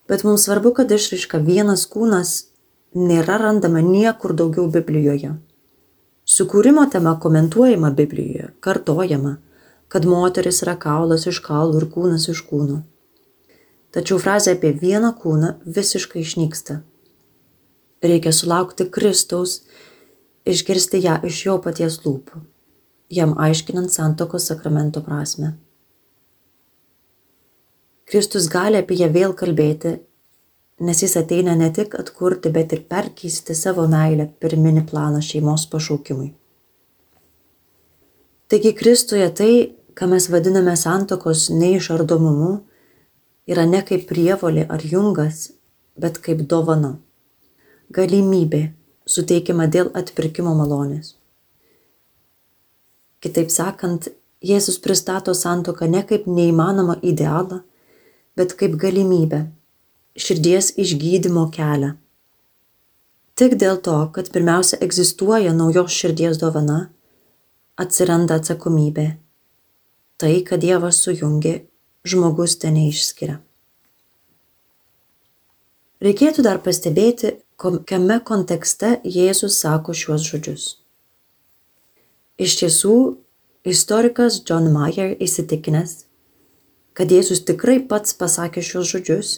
Bet 0.09 0.25
mums 0.25 0.47
svarbu, 0.47 0.73
kad 0.77 0.93
išraiška 0.93 1.41
vienas 1.45 1.85
kūnas 1.89 2.35
nėra 2.97 3.37
randama 3.43 3.83
niekur 3.85 4.35
daugiau 4.37 4.69
Biblijoje. 4.73 5.35
Sukūrimo 6.29 6.85
tema 6.93 7.15
komentuojama 7.21 7.91
Biblijoje, 7.97 8.53
kartojama, 8.61 9.37
kad 9.89 10.05
moteris 10.05 10.63
yra 10.65 10.77
kaulas 10.81 11.27
iš 11.29 11.41
kaulų 11.45 11.83
ir 11.83 11.89
kūnas 11.93 12.29
iš 12.33 12.45
kūno. 12.49 12.83
Tačiau 13.93 14.21
frazė 14.21 14.57
apie 14.57 14.75
vieną 14.77 15.15
kūną 15.21 15.55
visiškai 15.65 16.25
išnyksta. 16.25 16.83
Reikia 18.03 18.33
sulaukti 18.33 18.87
Kristaus, 18.91 19.63
išgirsti 20.47 21.03
ją 21.03 21.19
iš 21.27 21.43
jo 21.47 21.59
paties 21.63 21.99
lūpų 22.05 22.45
jam 23.09 23.35
aiškinant 23.39 23.93
santokos 23.93 24.47
sakramento 24.47 25.01
prasme. 25.03 25.53
Kristus 28.05 28.49
gali 28.49 28.81
apie 28.81 28.97
ją 29.01 29.09
vėl 29.13 29.35
kalbėti, 29.37 29.99
nes 30.81 31.03
jis 31.03 31.17
ateina 31.21 31.57
ne 31.57 31.69
tik 31.73 31.97
atkurti, 31.99 32.53
bet 32.53 32.73
ir 32.73 32.85
perkeisti 32.89 33.57
savo 33.57 33.87
meilę 33.89 34.29
pirminį 34.41 34.85
planą 34.89 35.21
šeimos 35.25 35.67
pašaukimui. 35.73 36.31
Taigi 38.49 38.73
Kristuje 38.73 39.29
tai, 39.41 39.53
ką 39.93 40.09
mes 40.09 40.29
vadiname 40.33 40.77
santokos 40.77 41.49
neišardomumu, 41.53 42.55
yra 43.49 43.67
ne 43.69 43.83
kaip 43.85 44.07
prievolė 44.09 44.65
ar 44.73 44.85
jungas, 44.85 45.51
bet 46.01 46.21
kaip 46.25 46.47
dovana. 46.49 46.97
Galimybė 47.89 48.67
suteikiama 49.09 49.65
dėl 49.73 49.89
atpirkimo 49.97 50.53
malonės. 50.57 51.15
Kitaip 53.25 53.49
sakant, 53.51 54.11
Jėzus 54.45 54.77
pristato 54.79 55.33
santoką 55.35 55.89
ne 55.91 56.05
kaip 56.07 56.29
neįmanomą 56.31 56.99
idealą, 57.03 57.63
bet 58.39 58.53
kaip 58.61 58.77
galimybę, 58.79 59.41
širdies 60.15 60.75
išgydymo 60.79 61.49
kelią. 61.57 61.97
Tik 63.39 63.57
dėl 63.59 63.81
to, 63.83 63.97
kad 64.15 64.31
pirmiausia 64.35 64.79
egzistuoja 64.85 65.57
naujos 65.57 65.97
širdies 65.97 66.39
dovana, 66.39 66.79
atsiranda 67.81 68.39
atsakomybė. 68.39 69.09
Tai, 70.19 70.33
kad 70.47 70.63
Dievas 70.63 71.01
sujungia, 71.03 71.61
žmogus 72.07 72.59
ten 72.63 72.77
neišskiria. 72.79 73.41
Reikėtų 76.03 76.45
dar 76.47 76.61
pastebėti, 76.63 77.39
kokiame 77.59 78.21
kontekste 78.23 78.99
Jėzus 79.03 79.57
sako 79.59 79.95
šiuos 80.01 80.27
žodžius. 80.31 80.67
Iš 82.39 82.53
tiesų, 82.61 82.99
istorikas 83.67 84.37
John 84.47 84.69
Mayer 84.71 85.17
įsitikinęs, 85.19 86.05
kad 86.95 87.11
Jėzus 87.11 87.43
tikrai 87.49 87.81
pats 87.91 88.15
pasakė 88.21 88.63
šios 88.63 88.93
žodžius, 88.93 89.33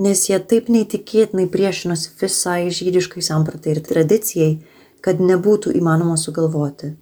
nes 0.00 0.24
jie 0.30 0.38
taip 0.40 0.72
neįtikėtinai 0.72 1.50
priešinosi 1.52 2.14
visai 2.22 2.72
žydiškai 2.72 3.26
sampratai 3.28 3.76
ir 3.76 3.82
tradicijai, 3.84 4.56
kad 5.04 5.20
nebūtų 5.20 5.74
įmanoma 5.76 6.16
sugalvoti. 6.20 6.94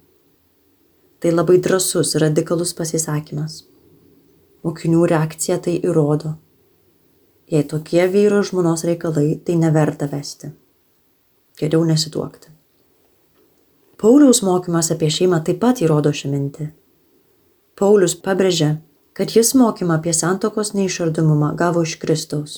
Tai 1.23 1.33
labai 1.35 1.57
drasus, 1.63 2.17
radikalus 2.19 2.75
pasisakymas. 2.75 3.61
Mokinių 4.67 5.07
reakcija 5.07 5.59
tai 5.63 5.79
įrodo. 5.79 6.35
Jei 7.49 7.63
tokie 7.63 8.05
vyro 8.13 8.43
žmonos 8.45 8.83
reikalai, 8.85 9.39
tai 9.45 9.55
neverta 9.57 10.05
vesti. 10.11 10.51
Geriau 11.57 11.83
nesituokti. 11.85 12.51
Pauliaus 14.01 14.43
mokymas 14.45 14.91
apie 14.93 15.09
šeimą 15.11 15.41
taip 15.43 15.57
pat 15.63 15.81
įrodo 15.83 16.13
šią 16.15 16.29
mintį. 16.31 16.69
Paulius 17.79 18.13
pabrėžia, 18.15 18.77
kad 19.17 19.33
jis 19.35 19.51
mokymą 19.57 19.97
apie 19.99 20.13
santokos 20.15 20.71
neišardumumą 20.77 21.55
gavo 21.59 21.83
iš 21.83 21.97
Kristaus. 21.99 22.53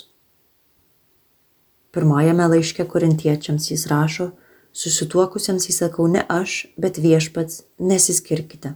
Pirmajame 1.91 2.45
laiške 2.51 2.85
korintiečiams 2.91 3.71
jis 3.71 3.87
rašo, 3.89 4.29
susituokusiems 4.71 5.65
įsakau 5.73 6.05
ne 6.11 6.21
aš, 6.29 6.67
bet 6.77 6.99
viešpats, 7.01 7.63
nesiskirkite. 7.79 8.75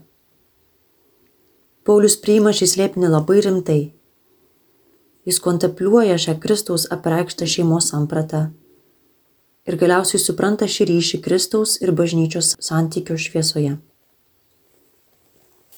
Paulius 1.85 2.17
priima 2.17 2.55
šį 2.55 2.71
slėpinį 2.71 3.11
labai 3.13 3.43
rimtai. 3.45 3.81
Jis 5.25 5.41
kontempliuoja 5.41 6.17
šią 6.21 6.37
Kristaus 6.39 6.85
apreikštą 6.93 7.47
šeimos 7.49 7.89
sampratą 7.93 8.45
ir 9.65 9.77
galiausiai 9.81 10.21
supranta 10.21 10.67
šį 10.69 10.85
ryšį 10.91 11.21
Kristaus 11.25 11.77
ir 11.81 11.91
bažnyčios 11.97 12.53
santykio 12.61 13.17
šviesoje. 13.17 13.77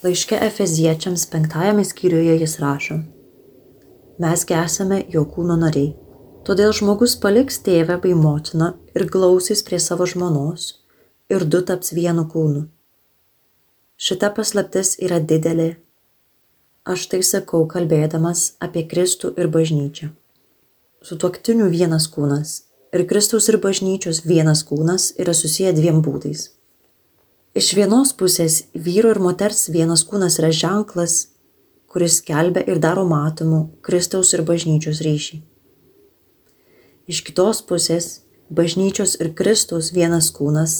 Laiške 0.04 0.40
Efeziečiams 0.50 1.24
penktajame 1.32 1.86
skyriuje 1.88 2.36
jis 2.42 2.60
rašo, 2.62 3.00
Mesgi 4.18 4.56
esame 4.58 5.04
jo 5.14 5.22
kūno 5.30 5.56
nariai. 5.62 5.92
Todėl 6.48 6.72
žmogus 6.74 7.14
paliks 7.22 7.60
tėvę 7.62 8.00
bei 8.02 8.16
motiną 8.18 8.72
ir 8.96 9.06
glausys 9.14 9.62
prie 9.68 9.78
savo 9.84 10.08
žmonos, 10.10 10.64
ir 11.30 11.46
du 11.46 11.62
taps 11.62 11.94
vienu 11.94 12.24
kūnu. 12.32 12.64
Šita 13.98 14.32
paslaptis 14.34 14.96
yra 15.06 15.20
didelė. 15.20 15.68
Aš 16.88 17.10
tai 17.12 17.20
sakau 17.28 17.66
kalbėdamas 17.68 18.54
apie 18.64 18.86
Kristų 18.88 19.34
ir 19.36 19.50
bažnyčią. 19.52 20.08
Su 21.04 21.18
tuoktiniu 21.20 21.66
vienas 21.74 22.06
kūnas 22.14 22.54
ir 22.96 23.04
Kristaus 23.10 23.50
ir 23.52 23.58
bažnyčios 23.66 24.22
vienas 24.24 24.62
kūnas 24.70 25.10
yra 25.20 25.36
susiję 25.36 25.74
dviem 25.76 26.00
būdais. 26.06 26.46
Iš 27.60 27.74
vienos 27.76 28.14
pusės 28.16 28.62
vyro 28.88 29.12
ir 29.12 29.20
moters 29.20 29.66
vienas 29.76 30.06
kūnas 30.08 30.40
yra 30.40 30.54
ženklas, 30.62 31.18
kuris 31.92 32.22
skelbia 32.22 32.64
ir 32.72 32.80
daro 32.80 33.04
matomu 33.12 33.62
Kristaus 33.84 34.32
ir 34.38 34.48
bažnyčios 34.48 35.04
ryšį. 35.04 35.42
Iš 37.12 37.24
kitos 37.28 37.64
pusės 37.68 38.12
bažnyčios 38.48 39.20
ir 39.20 39.36
Kristaus 39.36 39.92
vienas 39.92 40.32
kūnas 40.32 40.80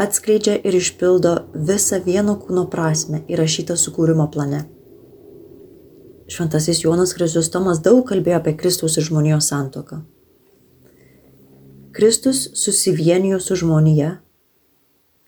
atskleidžia 0.00 0.56
ir 0.64 0.80
išpildo 0.80 1.38
visą 1.54 2.00
vieno 2.08 2.40
kūno 2.40 2.70
prasme 2.72 3.26
įrašytą 3.28 3.76
sukūrimo 3.76 4.32
plane. 4.32 4.64
Šventasis 6.30 6.84
Jonas 6.84 7.10
Christomas 7.16 7.80
daug 7.82 8.04
kalbėjo 8.06 8.38
apie 8.38 8.54
Kristaus 8.56 8.94
ir 9.00 9.06
žmonijos 9.08 9.48
santoką. 9.50 10.04
Kristus 11.92 12.44
susivienijo 12.54 13.40
su 13.42 13.56
žmonija 13.58 14.10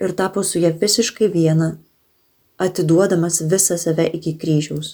ir 0.01 0.15
tapo 0.15 0.45
su 0.47 0.61
ją 0.63 0.71
visiškai 0.79 1.27
viena, 1.35 1.73
atiduodamas 2.57 3.41
visą 3.51 3.79
save 3.79 4.07
iki 4.15 4.37
kryžiaus. 4.39 4.93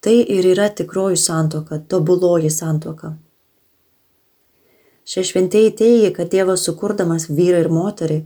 Tai 0.00 0.16
ir 0.16 0.48
yra 0.54 0.68
tikroji 0.72 1.20
santoka, 1.20 1.78
tobuloji 1.78 2.50
santoka. 2.50 3.16
Šie 5.04 5.24
šventieji 5.24 5.74
teigia, 5.76 6.12
kad 6.16 6.30
Dievas 6.32 6.64
sukurdamas 6.64 7.28
vyrą 7.28 7.60
ir 7.64 7.68
moterį 7.72 8.18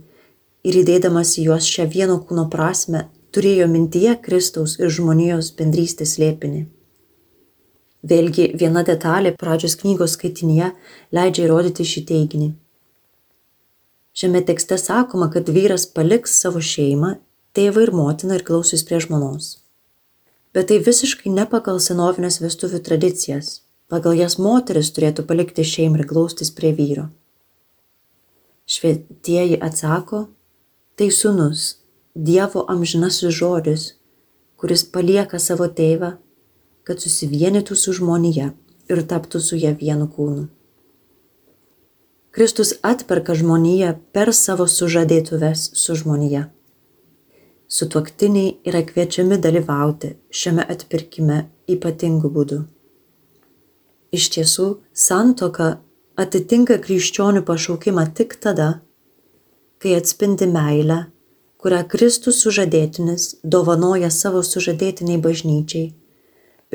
ir 0.63 0.79
įdėdamas 0.83 1.35
į 1.39 1.49
juos 1.49 1.67
šią 1.67 1.89
vieno 1.91 2.17
kūno 2.23 2.47
prasme, 2.51 3.09
turėjo 3.35 3.67
mintyje 3.71 4.15
Kristaus 4.25 4.77
ir 4.79 4.91
žmonijos 4.97 5.51
bendrystės 5.57 6.17
lėpinį. 6.21 6.63
Vėlgi 8.11 8.49
viena 8.59 8.83
detalė 8.87 9.31
pradžios 9.39 9.77
knygos 9.79 10.17
skaitinyje 10.17 10.69
leidžia 11.15 11.47
įrodyti 11.47 11.87
šį 11.87 12.05
teiginį. 12.11 12.49
Šiame 14.13 14.43
tekste 14.45 14.77
sakoma, 14.77 15.31
kad 15.33 15.49
vyras 15.49 15.87
paliks 15.89 16.37
savo 16.43 16.61
šeimą, 16.61 17.15
tėvą 17.57 17.87
ir 17.87 17.93
motiną 17.95 18.37
ir 18.37 18.45
klausys 18.45 18.85
prie 18.85 18.99
žmonos. 19.01 19.57
Bet 20.53 20.69
tai 20.69 20.83
visiškai 20.85 21.33
ne 21.33 21.47
pagal 21.49 21.79
senovinės 21.81 22.41
vestuvių 22.43 22.83
tradicijas 22.85 23.55
Pagal 23.93 24.15
jas 24.17 24.39
moteris 24.41 24.87
turėtų 24.95 25.21
palikti 25.29 25.61
šeimą 25.69 25.99
ir 25.99 26.07
glaustis 26.09 26.49
prie 26.55 26.71
vyro. 26.73 27.09
Švietieji 28.65 29.59
atsako, 29.61 30.23
tai 30.97 31.11
sunus, 31.13 31.82
Dievo 32.15 32.65
amžinasis 32.69 33.33
žodis, 33.33 33.83
kuris 34.55 34.83
palieka 34.85 35.39
savo 35.41 35.65
tėvą, 35.65 36.11
kad 36.85 36.99
susivienytų 37.01 37.73
su 37.73 37.93
žmonija 37.97 38.51
ir 38.91 38.99
taptų 39.09 39.39
su 39.41 39.57
ją 39.57 39.71
vienu 39.79 40.05
kūnu. 40.05 40.43
Kristus 42.33 42.73
atperka 42.85 43.33
žmoniją 43.37 43.95
per 44.13 44.29
savo 44.33 44.67
sužadėtuves 44.69 45.71
su 45.77 45.95
žmonija. 45.97 46.51
Sutuoktiniai 47.67 48.59
yra 48.69 48.83
kviečiami 48.85 49.39
dalyvauti 49.41 50.11
šiame 50.29 50.65
atpirkime 50.69 51.39
ypatingu 51.65 52.29
būdu. 52.29 52.59
Iš 54.13 54.29
tiesų, 54.35 54.67
santoka 54.93 55.79
atitinka 56.13 56.77
krikščionių 56.77 57.41
pašaukimą 57.47 58.05
tik 58.13 58.37
tada, 58.37 58.69
kai 59.81 59.97
atspindi 59.97 60.45
meilę, 60.45 60.99
kurią 61.63 61.83
Kristus 61.87 62.41
sužadėtinis 62.43 63.29
dovanoja 63.55 64.09
savo 64.11 64.41
sužadėtiniai 64.43 65.21
bažnyčiai 65.23 65.85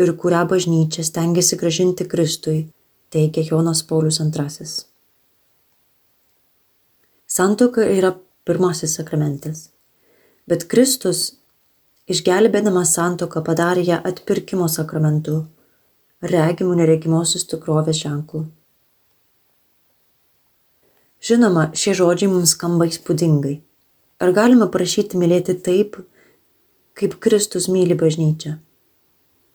ir 0.01 0.13
kurią 0.23 0.45
bažnyčia 0.49 1.05
stengiasi 1.05 1.59
gražinti 1.61 2.07
Kristui, 2.09 2.61
teigia 3.13 3.45
Jonas 3.51 3.83
Paulius 3.85 4.21
II. 4.25 4.71
Santoka 7.29 7.85
yra 7.85 8.15
pirmasis 8.49 8.97
sakramentas, 8.97 9.69
bet 10.49 10.65
Kristus, 10.73 11.35
išgelbėdamas 12.09 12.97
santoką, 12.97 13.45
padarė 13.45 13.85
ją 13.91 14.01
atpirkimo 14.11 14.71
sakramentu 14.73 15.43
regimų 16.23 16.81
neregimosios 16.81 17.45
tikrovės 17.53 18.01
ženklų. 18.01 18.47
Žinoma, 21.29 21.71
šie 21.75 21.99
žodžiai 21.99 22.33
mums 22.33 22.57
skamba 22.57 22.89
įspūdingai. 22.89 23.59
Ar 24.19 24.33
galima 24.35 24.67
prašyti 24.75 25.19
mylėti 25.21 25.55
taip, 25.67 25.99
kaip 26.99 27.19
Kristus 27.25 27.69
myli 27.71 27.97
bažnyčią? 27.99 28.57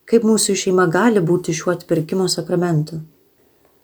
Kaip 0.10 0.28
mūsų 0.28 0.56
šeima 0.60 0.86
gali 0.92 1.24
būti 1.24 1.56
šiuo 1.56 1.74
atpirkimo 1.74 2.28
sakramentu? 2.32 3.02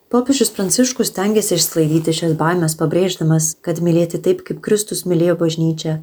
Popiežius 0.10 0.54
Pranciškus 0.56 1.12
tengiasi 1.15 1.58
išsklaidyti 1.58 2.15
šias 2.20 2.38
baimės, 2.39 2.78
pabrėždamas, 2.80 3.52
kad 3.65 3.82
mylėti 3.86 4.22
taip, 4.26 4.46
kaip 4.48 4.62
Kristus 4.65 5.04
mylėjo 5.06 5.36
bažnyčią, 5.42 5.98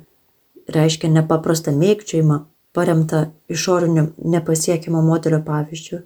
reiškia 0.76 1.10
nepaprastą 1.14 1.74
mėgčiojimą, 1.76 2.42
paremtą 2.76 3.24
išoriniu 3.50 4.10
nepasiekimo 4.36 5.02
modelio 5.02 5.40
pavyzdžiu 5.48 6.04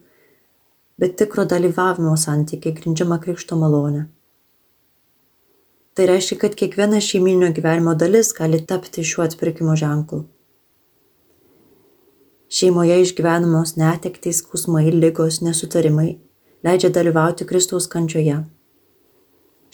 bet 1.00 1.16
tikro 1.16 1.46
dalyvavimo 1.48 2.16
santykiai 2.16 2.76
grindžiama 2.76 3.16
krikšto 3.24 3.56
malone. 3.56 4.02
Tai 6.00 6.06
reiškia, 6.08 6.38
kad 6.40 6.54
kiekviena 6.56 6.96
šeiminio 7.04 7.50
gyvenimo 7.52 7.92
dalis 8.00 8.30
gali 8.32 8.62
tapti 8.66 9.02
šiuo 9.04 9.20
atpirkimo 9.26 9.74
ženklu. 9.76 10.22
Šeimoje 12.48 12.96
išgyvenamos 13.02 13.74
netektys, 13.76 14.40
kusmai, 14.48 14.86
lygos, 14.94 15.42
nesutarimai 15.44 16.14
leidžia 16.64 16.88
dalyvauti 16.96 17.44
Kristaus 17.52 17.90
kančioje. 17.92 18.38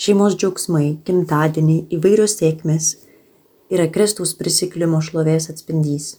Šeimos 0.03 0.35
džiaugsmai, 0.35 0.97
gimtadieniai, 1.07 1.87
įvairios 1.95 2.35
sėkmės 2.43 2.91
yra 3.71 3.87
Kristaus 3.87 4.35
prisikėlimo 4.35 4.99
šlovės 4.99 5.47
atspindys. 5.55 6.17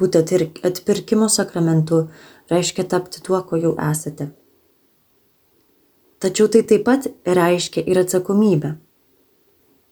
Būti 0.00 0.40
atpirkimo 0.72 1.28
sakramentu 1.28 2.06
reiškia 2.48 2.88
tapti 2.96 3.20
tuo, 3.20 3.44
ko 3.44 3.60
jau 3.60 3.76
esate. 3.92 4.32
Tačiau 6.20 6.50
tai 6.52 6.62
taip 6.68 6.84
pat 6.84 7.08
reiškia 7.24 7.84
ir 7.88 8.02
atsakomybę. 8.02 8.74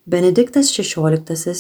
Benediktas 0.09 0.71
XVI 0.73 1.57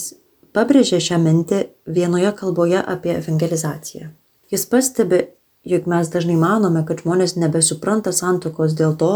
pabrėžė 0.57 1.00
šią 1.04 1.18
mintį 1.24 1.59
vienoje 1.98 2.33
kalboje 2.37 2.81
apie 2.94 3.14
evangelizaciją. 3.16 4.11
Jis 4.52 4.64
pastebi, 4.68 5.20
jog 5.64 5.88
mes 5.88 6.09
dažnai 6.12 6.37
manome, 6.40 6.85
kad 6.88 7.04
žmonės 7.04 7.37
nebesupranta 7.40 8.12
santokos 8.12 8.76
dėl 8.76 8.96
to, 9.00 9.12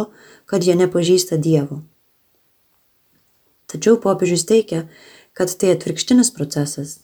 kad 0.48 0.64
jie 0.64 0.76
nepažįsta 0.76 1.40
Dievo. 1.40 1.82
Tačiau 3.72 3.96
popiežius 4.00 4.44
teikia, 4.48 4.86
kad 5.32 5.52
tai 5.52 5.72
atvirkštinis 5.76 6.32
procesas. 6.36 7.00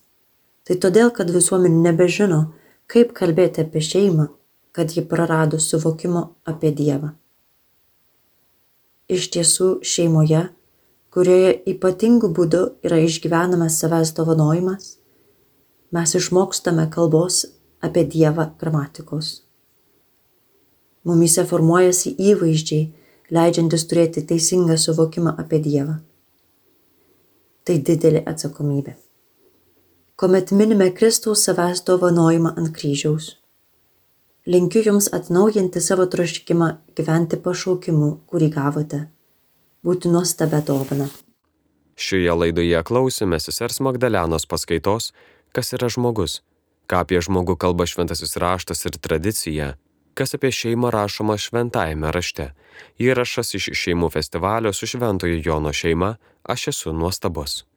Tai 0.69 0.77
todėl, 0.77 1.13
kad 1.17 1.33
visuomenė 1.33 1.85
nebežino, 1.89 2.43
Kaip 2.89 3.11
kalbėti 3.13 3.61
apie 3.67 3.83
šeimą, 3.85 4.25
kad 4.73 4.95
ji 4.97 5.03
prarado 5.09 5.59
suvokimo 5.61 6.23
apie 6.49 6.71
Dievą? 6.73 7.11
Iš 9.09 9.31
tiesų, 9.33 9.67
šeimoje, 9.89 10.43
kurioje 11.09 11.53
ypatingu 11.73 12.29
būdu 12.37 12.59
yra 12.85 12.99
išgyvenamas 13.01 13.79
savęs 13.81 14.13
dovanojimas, 14.19 14.99
mes 15.97 16.13
išmokstame 16.19 16.85
kalbos 16.93 17.47
apie 17.81 18.05
Dievą 18.05 18.51
gramatikos. 18.61 19.31
Mumise 21.09 21.47
formuojasi 21.49 22.13
įvaizdžiai, 22.21 22.91
leidžiantis 23.33 23.89
turėti 23.89 24.27
teisingą 24.29 24.77
suvokimą 24.77 25.33
apie 25.41 25.63
Dievą. 25.65 25.97
Tai 27.65 27.81
didelė 27.89 28.27
atsakomybė. 28.29 28.99
Komet 30.21 30.53
minime 30.53 30.91
Kristaus 30.93 31.49
savęs 31.49 31.81
dovanojimą 31.89 32.57
ant 32.61 32.75
kryžiaus. 32.77 33.39
Linkiu 34.49 34.83
Jums 34.87 35.11
atnaujinti 35.13 35.81
savo 35.85 36.07
troškimą 36.09 36.69
gyventi 36.97 37.37
pašaukimu, 37.45 38.11
kurį 38.31 38.49
gavote. 38.55 39.01
Būti 39.85 40.09
nuostabę 40.13 40.63
dovana. 40.65 41.09
Šioje 41.99 42.37
laidoje 42.41 42.81
klausėme 42.89 43.41
sesers 43.43 43.83
Magdalenos 43.85 44.49
paskaitos, 44.49 45.11
kas 45.53 45.75
yra 45.77 45.91
žmogus, 45.93 46.41
ką 46.89 47.05
apie 47.05 47.21
žmogų 47.21 47.59
kalba 47.61 47.85
šventasis 47.91 48.39
raštas 48.41 48.87
ir 48.89 48.97
tradicija 48.97 49.75
kas 50.19 50.35
apie 50.35 50.51
šeimą 50.51 50.91
rašoma 50.91 51.37
šventajame 51.39 52.11
rašte. 52.11 52.49
Įrašas 52.99 53.55
iš 53.55 53.69
šeimų 53.79 54.09
festivalio 54.11 54.73
su 54.75 54.89
Šventojo 54.91 55.39
Jono 55.45 55.71
šeima 55.71 56.17
Aš 56.49 56.69
esu 56.73 56.93
nuostabus. 56.97 57.68